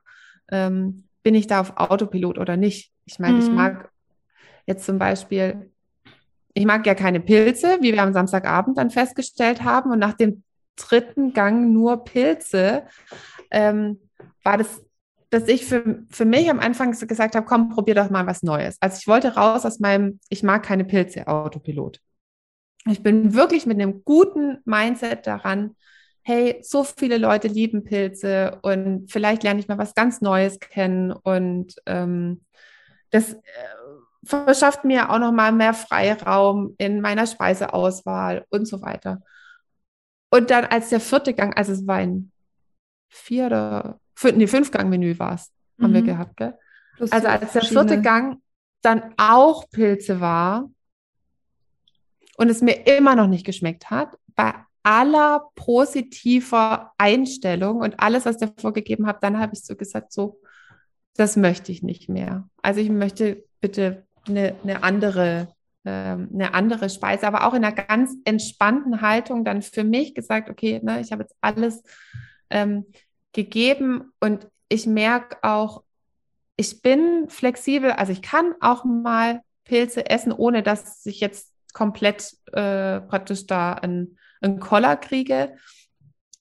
[0.50, 2.92] ähm, bin ich da auf Autopilot oder nicht.
[3.04, 3.40] Ich meine, mhm.
[3.40, 3.90] ich mag
[4.66, 5.70] jetzt zum Beispiel,
[6.54, 9.90] ich mag ja keine Pilze, wie wir am Samstagabend dann festgestellt haben.
[9.90, 10.42] Und nach dem
[10.76, 12.84] dritten Gang nur Pilze,
[13.50, 14.00] ähm,
[14.42, 14.84] war das,
[15.30, 18.76] dass ich für, für mich am Anfang gesagt habe, komm, probier doch mal was Neues.
[18.80, 22.00] Also ich wollte raus aus meinem, ich mag keine Pilze, Autopilot.
[22.86, 25.76] Ich bin wirklich mit einem guten Mindset daran,
[26.30, 31.10] hey, so viele Leute lieben Pilze und vielleicht lerne ich mal was ganz Neues kennen
[31.10, 32.44] und ähm,
[33.10, 33.38] das äh,
[34.24, 39.22] verschafft mir auch noch mal mehr Freiraum in meiner Speiseauswahl und so weiter.
[40.30, 42.30] Und dann als der vierte Gang, also es war ein
[43.08, 45.84] vier oder fünf, nee, Fünf-Gang-Menü war es, mhm.
[45.84, 46.06] haben wir mhm.
[46.06, 46.58] gehabt, gell?
[46.96, 48.40] Plus also als der vierte Gang
[48.82, 50.70] dann auch Pilze war
[52.36, 58.38] und es mir immer noch nicht geschmeckt hat, bei aller positiver Einstellung und alles, was
[58.38, 60.40] der vorgegeben hat, dann habe ich so gesagt, so,
[61.16, 62.48] das möchte ich nicht mehr.
[62.62, 65.48] Also ich möchte bitte eine, eine andere
[65.84, 70.50] ähm, eine andere Speise, aber auch in einer ganz entspannten Haltung dann für mich gesagt,
[70.50, 71.82] okay, ne, ich habe jetzt alles
[72.50, 72.84] ähm,
[73.32, 75.82] gegeben und ich merke auch,
[76.56, 82.36] ich bin flexibel, also ich kann auch mal Pilze essen, ohne dass ich jetzt komplett
[82.52, 85.56] äh, praktisch da ein einen Koller kriege.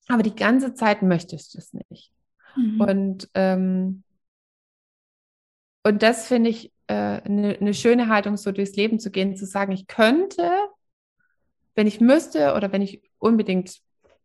[0.07, 2.11] Aber die ganze Zeit möchtest du es nicht.
[2.55, 2.81] Mhm.
[2.81, 4.03] Und, ähm,
[5.83, 9.35] und das finde ich eine äh, ne, ne schöne Haltung, so durchs Leben zu gehen,
[9.35, 10.49] zu sagen, ich könnte,
[11.75, 13.79] wenn ich müsste oder wenn ich unbedingt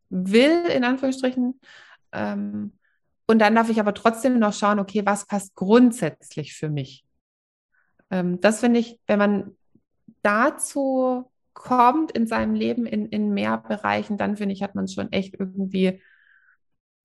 [0.09, 1.61] will, in Anführungsstrichen,
[2.12, 2.72] ähm,
[3.27, 7.05] und dann darf ich aber trotzdem noch schauen, okay, was passt grundsätzlich für mich?
[8.11, 9.57] Ähm, das finde ich, wenn man
[10.22, 15.11] dazu kommt in seinem Leben in, in mehr Bereichen, dann finde ich, hat man schon
[15.13, 16.03] echt irgendwie,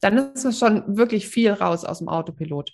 [0.02, 2.74] dann ist es schon wirklich viel raus aus dem Autopilot.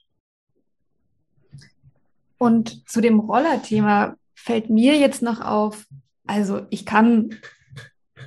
[2.38, 5.86] Und zu dem Rollerthema fällt mir jetzt noch auf,
[6.26, 7.36] also ich kann,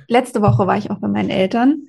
[0.07, 1.87] letzte Woche war ich auch bei meinen Eltern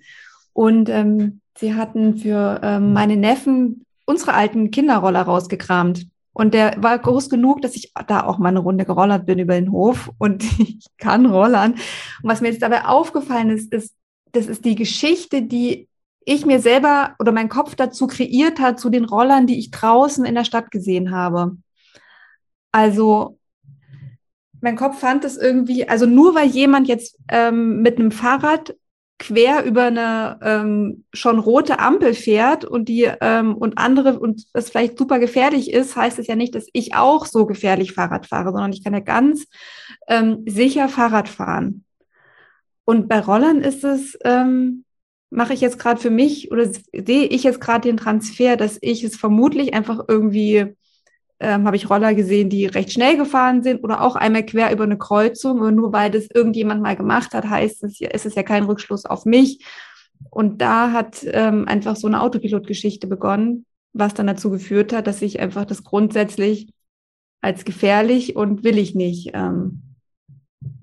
[0.52, 6.09] und ähm, sie hatten für ähm, meine Neffen unsere alten Kinderroller rausgekramt.
[6.32, 9.54] Und der war groß genug, dass ich da auch mal eine Runde gerollert bin über
[9.54, 11.72] den Hof und ich kann rollern.
[11.72, 11.80] Und
[12.22, 13.94] was mir jetzt dabei aufgefallen ist, ist,
[14.32, 15.88] das ist die Geschichte, die
[16.24, 20.24] ich mir selber oder mein Kopf dazu kreiert hat, zu den Rollern, die ich draußen
[20.24, 21.56] in der Stadt gesehen habe.
[22.72, 23.38] Also
[24.60, 28.76] mein Kopf fand es irgendwie, also nur weil jemand jetzt ähm, mit einem Fahrrad
[29.20, 34.70] quer über eine ähm, schon rote Ampel fährt und die ähm, und andere und das
[34.70, 38.50] vielleicht super gefährlich ist, heißt es ja nicht, dass ich auch so gefährlich Fahrrad fahre,
[38.50, 39.46] sondern ich kann ja ganz
[40.08, 41.84] ähm, sicher Fahrrad fahren.
[42.86, 44.84] Und bei Rollern ist es, ähm,
[45.28, 49.04] mache ich jetzt gerade für mich oder sehe ich jetzt gerade den Transfer, dass ich
[49.04, 50.74] es vermutlich einfach irgendwie
[51.40, 54.84] ähm, habe ich Roller gesehen, die recht schnell gefahren sind oder auch einmal quer über
[54.84, 55.60] eine Kreuzung.
[55.60, 59.06] Und nur weil das irgendjemand mal gemacht hat, heißt es, ist es ja kein Rückschluss
[59.06, 59.64] auf mich.
[60.28, 63.64] Und da hat ähm, einfach so eine Autopilot-Geschichte begonnen,
[63.94, 66.72] was dann dazu geführt hat, dass ich einfach das grundsätzlich
[67.40, 69.96] als gefährlich und will ich nicht ähm,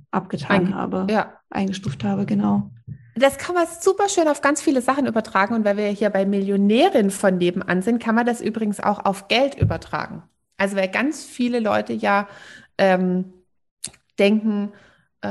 [0.10, 1.34] abgetan Ein, habe, ja.
[1.52, 2.72] eingestuft habe, genau.
[3.16, 5.54] Das kann man super schön auf ganz viele Sachen übertragen.
[5.54, 9.28] Und weil wir hier bei Millionärin von nebenan sind, kann man das übrigens auch auf
[9.28, 10.24] Geld übertragen.
[10.58, 12.28] Also weil ganz viele Leute ja
[12.78, 13.34] ähm,
[14.20, 14.74] denken,
[15.22, 15.30] äh,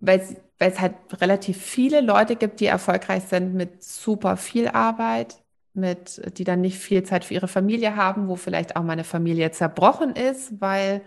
[0.00, 0.20] weil
[0.58, 5.42] es halt relativ viele Leute gibt, die erfolgreich sind mit super viel Arbeit,
[5.74, 9.50] mit, die dann nicht viel Zeit für ihre Familie haben, wo vielleicht auch meine Familie
[9.50, 11.02] zerbrochen ist, weil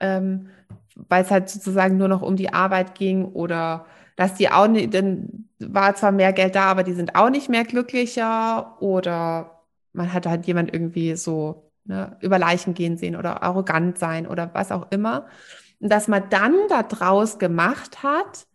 [0.00, 0.50] ähm,
[0.96, 3.86] weil es halt sozusagen nur noch um die Arbeit ging oder
[4.16, 7.48] dass die auch nicht, dann war zwar mehr Geld da, aber die sind auch nicht
[7.50, 9.62] mehr glücklicher oder
[9.92, 14.50] man hat halt jemand irgendwie so ne, über Leichen gehen sehen oder arrogant sein oder
[14.54, 15.26] was auch immer.
[15.80, 18.46] Und dass man dann daraus gemacht hat,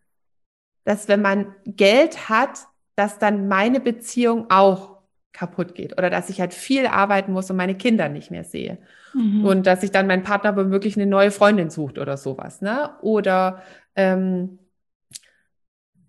[0.83, 4.97] dass wenn man Geld hat, dass dann meine Beziehung auch
[5.33, 8.79] kaputt geht oder dass ich halt viel arbeiten muss und meine Kinder nicht mehr sehe.
[9.13, 9.45] Mhm.
[9.45, 12.61] Und dass sich dann mein Partner womöglich eine neue Freundin sucht oder sowas.
[12.61, 12.91] Ne?
[13.01, 13.61] Oder
[13.95, 14.59] ähm,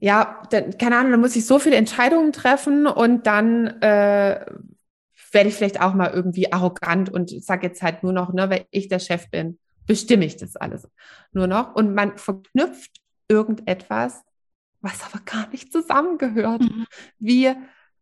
[0.01, 4.45] ja, dann, keine Ahnung, dann muss ich so viele Entscheidungen treffen und dann äh,
[5.33, 8.67] werde ich vielleicht auch mal irgendwie arrogant und sage jetzt halt nur noch, ne, weil
[8.71, 10.89] ich der Chef bin, bestimme ich das alles
[11.33, 11.75] nur noch.
[11.75, 12.93] Und man verknüpft
[13.29, 14.23] irgendetwas,
[14.81, 16.87] was aber gar nicht zusammengehört, mhm.
[17.19, 17.53] wie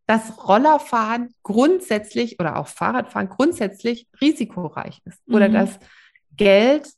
[0.06, 5.34] das Rollerfahren grundsätzlich oder auch Fahrradfahren grundsätzlich risikoreich ist mhm.
[5.34, 5.78] oder dass
[6.36, 6.88] Geld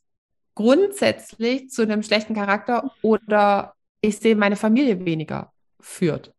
[0.55, 6.33] grundsätzlich zu einem schlechten Charakter oder ich sehe meine Familie weniger führt.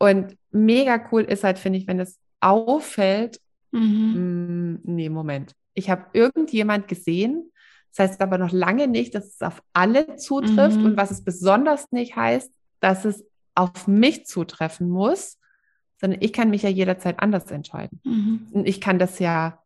[0.00, 3.38] Und mega cool ist halt, finde ich, wenn es auffällt,
[3.70, 3.80] mhm.
[3.80, 5.54] mh, mm, nee, Moment.
[5.74, 7.52] Ich habe irgendjemand gesehen,
[7.90, 10.86] das heißt aber noch lange nicht, dass es auf alle zutrifft mhm.
[10.86, 13.24] und was es besonders nicht heißt, dass es
[13.54, 15.38] auf mich zutreffen muss,
[16.00, 18.00] sondern ich kann mich ja jederzeit anders entscheiden.
[18.04, 18.46] Mhm.
[18.52, 19.62] Und ich kann das ja,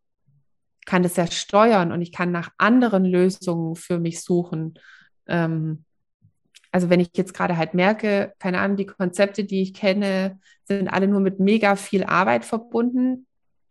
[0.85, 4.75] kann das ja steuern und ich kann nach anderen Lösungen für mich suchen.
[5.29, 5.85] Ähm,
[6.75, 10.89] also wenn ich jetzt gerade halt merke, keine Ahnung, die Konzepte, die ich kenne, sind
[10.89, 13.29] alle nur mit mega viel Arbeit verbunden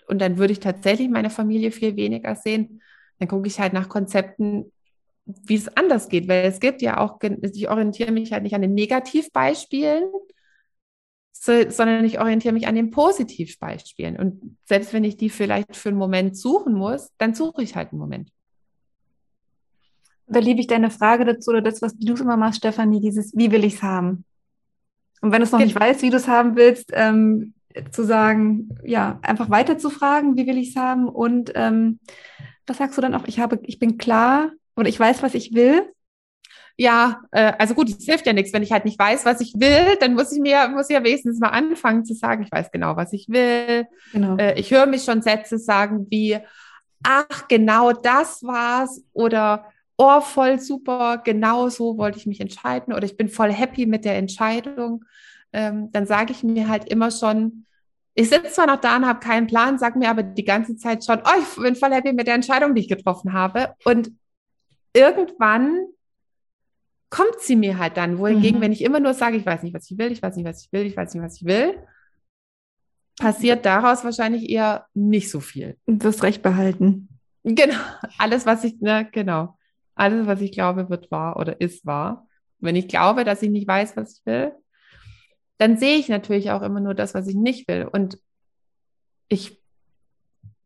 [0.08, 2.82] und dann würde ich tatsächlich meine Familie viel weniger sehen,
[3.20, 4.72] dann gucke ich halt nach Konzepten,
[5.26, 8.62] wie es anders geht, weil es gibt ja auch, ich orientiere mich halt nicht an
[8.62, 10.06] den Negativbeispielen,
[11.34, 14.16] so, sondern ich orientiere mich an den Positivbeispielen.
[14.16, 17.92] Und selbst wenn ich die vielleicht für einen Moment suchen muss, dann suche ich halt
[17.92, 18.32] einen Moment.
[20.42, 23.64] Liebe ich deine Frage dazu oder das, was du immer machst, Stefanie, dieses, wie will
[23.64, 24.26] ich es haben?
[25.22, 27.54] Und wenn du es noch nicht weißt, wie du es haben willst, ähm,
[27.92, 31.08] zu sagen, ja, einfach weiter zu fragen, wie will ich es haben?
[31.08, 32.00] Und ähm,
[32.68, 33.26] was sagst du dann auch?
[33.26, 35.90] Ich habe, ich bin klar oder ich weiß, was ich will.
[36.76, 39.54] Ja, äh, also gut, es hilft ja nichts, wenn ich halt nicht weiß, was ich
[39.58, 42.72] will, dann muss ich mir, muss ich ja wenigstens mal anfangen zu sagen, ich weiß
[42.72, 43.86] genau, was ich will.
[44.12, 44.38] Genau.
[44.38, 46.40] Äh, ich höre mich schon Sätze sagen wie,
[47.04, 49.72] ach, genau das war's oder
[50.04, 54.06] oh, voll super, genau so wollte ich mich entscheiden oder ich bin voll happy mit
[54.06, 55.06] der Entscheidung,
[55.54, 57.66] ähm, dann sage ich mir halt immer schon,
[58.16, 61.04] ich sitze zwar noch da und habe keinen Plan, sage mir aber die ganze Zeit
[61.04, 63.74] schon, oh, ich bin voll happy mit der Entscheidung, die ich getroffen habe.
[63.86, 64.12] Und
[64.94, 65.88] irgendwann
[67.10, 68.20] kommt sie mir halt dann.
[68.20, 68.64] Wohingegen, mhm.
[68.64, 70.64] wenn ich immer nur sage, ich weiß nicht, was ich will, ich weiß nicht, was
[70.64, 71.76] ich will, ich weiß nicht, was ich will,
[73.20, 75.78] passiert daraus wahrscheinlich eher nicht so viel.
[75.86, 77.10] Du wirst recht behalten.
[77.44, 77.78] Genau.
[78.18, 79.58] Alles, was ich, ne, genau.
[79.96, 82.28] Alles, was ich glaube, wird wahr oder ist wahr.
[82.60, 84.54] Wenn ich glaube, dass ich nicht weiß, was ich will,
[85.58, 87.88] dann sehe ich natürlich auch immer nur das, was ich nicht will.
[87.92, 88.18] Und
[89.28, 89.62] ich,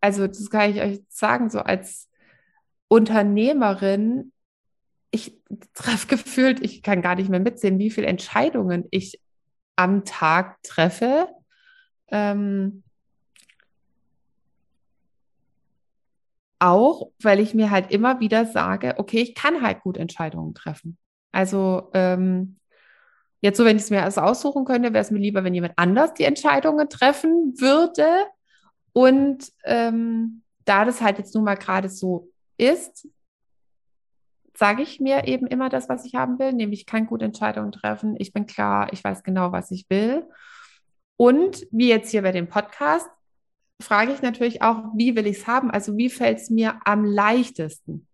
[0.02, 2.10] also das kann ich euch sagen, so als
[2.88, 4.32] Unternehmerin,
[5.12, 5.42] ich
[5.74, 9.22] treffe gefühlt, ich kann gar nicht mehr mitsehen, wie viele Entscheidungen ich
[9.76, 11.28] am Tag treffe.
[12.10, 12.84] Ähm,
[16.60, 20.98] auch, weil ich mir halt immer wieder sage, okay, ich kann halt gut Entscheidungen treffen.
[21.32, 22.58] Also ähm,
[23.42, 25.74] Jetzt so, wenn ich es mir erst aussuchen könnte, wäre es mir lieber, wenn jemand
[25.78, 28.08] anders die Entscheidungen treffen würde.
[28.94, 33.08] Und ähm, da das halt jetzt nun mal gerade so ist,
[34.58, 37.72] sage ich mir eben immer das, was ich haben will, nämlich ich kann gute Entscheidungen
[37.72, 40.28] treffen, ich bin klar, ich weiß genau, was ich will.
[41.16, 43.08] Und wie jetzt hier bei dem Podcast,
[43.82, 45.72] frage ich natürlich auch, wie will ich es haben?
[45.72, 48.08] Also wie fällt es mir am leichtesten?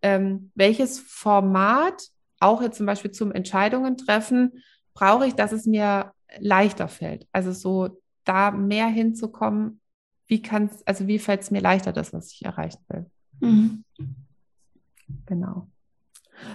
[0.00, 2.02] Ähm, welches Format,
[2.40, 4.62] auch jetzt zum Beispiel zum Entscheidungen treffen,
[4.94, 7.26] brauche ich, dass es mir leichter fällt?
[7.32, 9.80] Also so da mehr hinzukommen,
[10.26, 13.06] wie kann es, also wie fällt es mir leichter, das, was ich erreichen will?
[13.40, 13.84] Mhm.
[15.26, 15.68] Genau.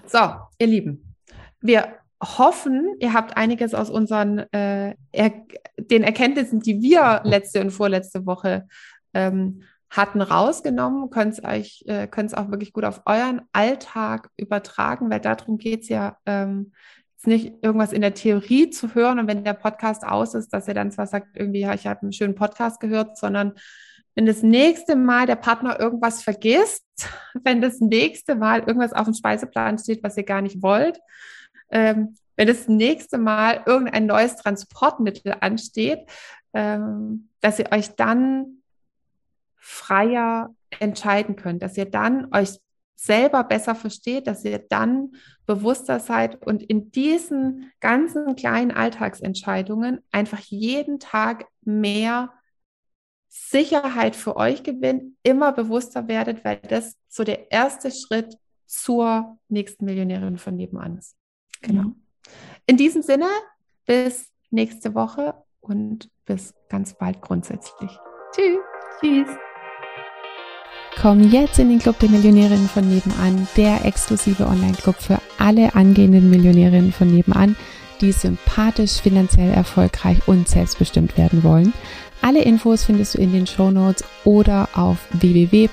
[0.05, 0.20] So,
[0.58, 1.16] ihr Lieben,
[1.62, 5.34] wir hoffen, ihr habt einiges aus unseren äh, er
[5.78, 8.68] den Erkenntnissen, die wir letzte und vorletzte Woche
[9.13, 11.09] ähm, hatten, rausgenommen.
[11.09, 15.57] Könnt es euch, äh, könnt es auch wirklich gut auf euren Alltag übertragen, weil darum
[15.57, 16.72] geht es ja ähm,
[17.28, 20.74] nicht irgendwas in der Theorie zu hören und wenn der Podcast aus ist, dass ihr
[20.74, 23.53] dann zwar sagt, irgendwie, ja, ich habe einen schönen Podcast gehört, sondern
[24.15, 26.86] wenn das nächste Mal der Partner irgendwas vergisst,
[27.43, 30.99] wenn das nächste Mal irgendwas auf dem Speiseplan steht, was ihr gar nicht wollt,
[31.70, 35.99] ähm, wenn das nächste Mal irgendein neues Transportmittel ansteht,
[36.53, 38.61] ähm, dass ihr euch dann
[39.55, 42.59] freier entscheiden könnt, dass ihr dann euch
[42.95, 45.11] selber besser versteht, dass ihr dann
[45.45, 52.34] bewusster seid und in diesen ganzen kleinen Alltagsentscheidungen einfach jeden Tag mehr
[53.28, 59.86] Sicherheit für euch gewinnt, immer bewusster werdet, weil das so der erste Schritt zur nächsten
[59.86, 61.15] Millionärin von nebenan ist.
[61.62, 61.91] Genau.
[62.66, 63.28] In diesem Sinne,
[63.86, 67.91] bis nächste Woche und bis ganz bald grundsätzlich.
[68.34, 68.58] Tschüss.
[68.99, 69.28] Tschüss.
[70.99, 76.32] Komm jetzt in den Club der Millionärinnen von nebenan, der exklusive Online-Club für alle angehenden
[76.32, 77.55] Millionärinnen von nebenan,
[78.01, 81.74] die sympathisch, finanziell erfolgreich und selbstbestimmt werden wollen.
[82.22, 85.64] Alle Infos findest du in den Show Notes oder auf www.m-vn.de.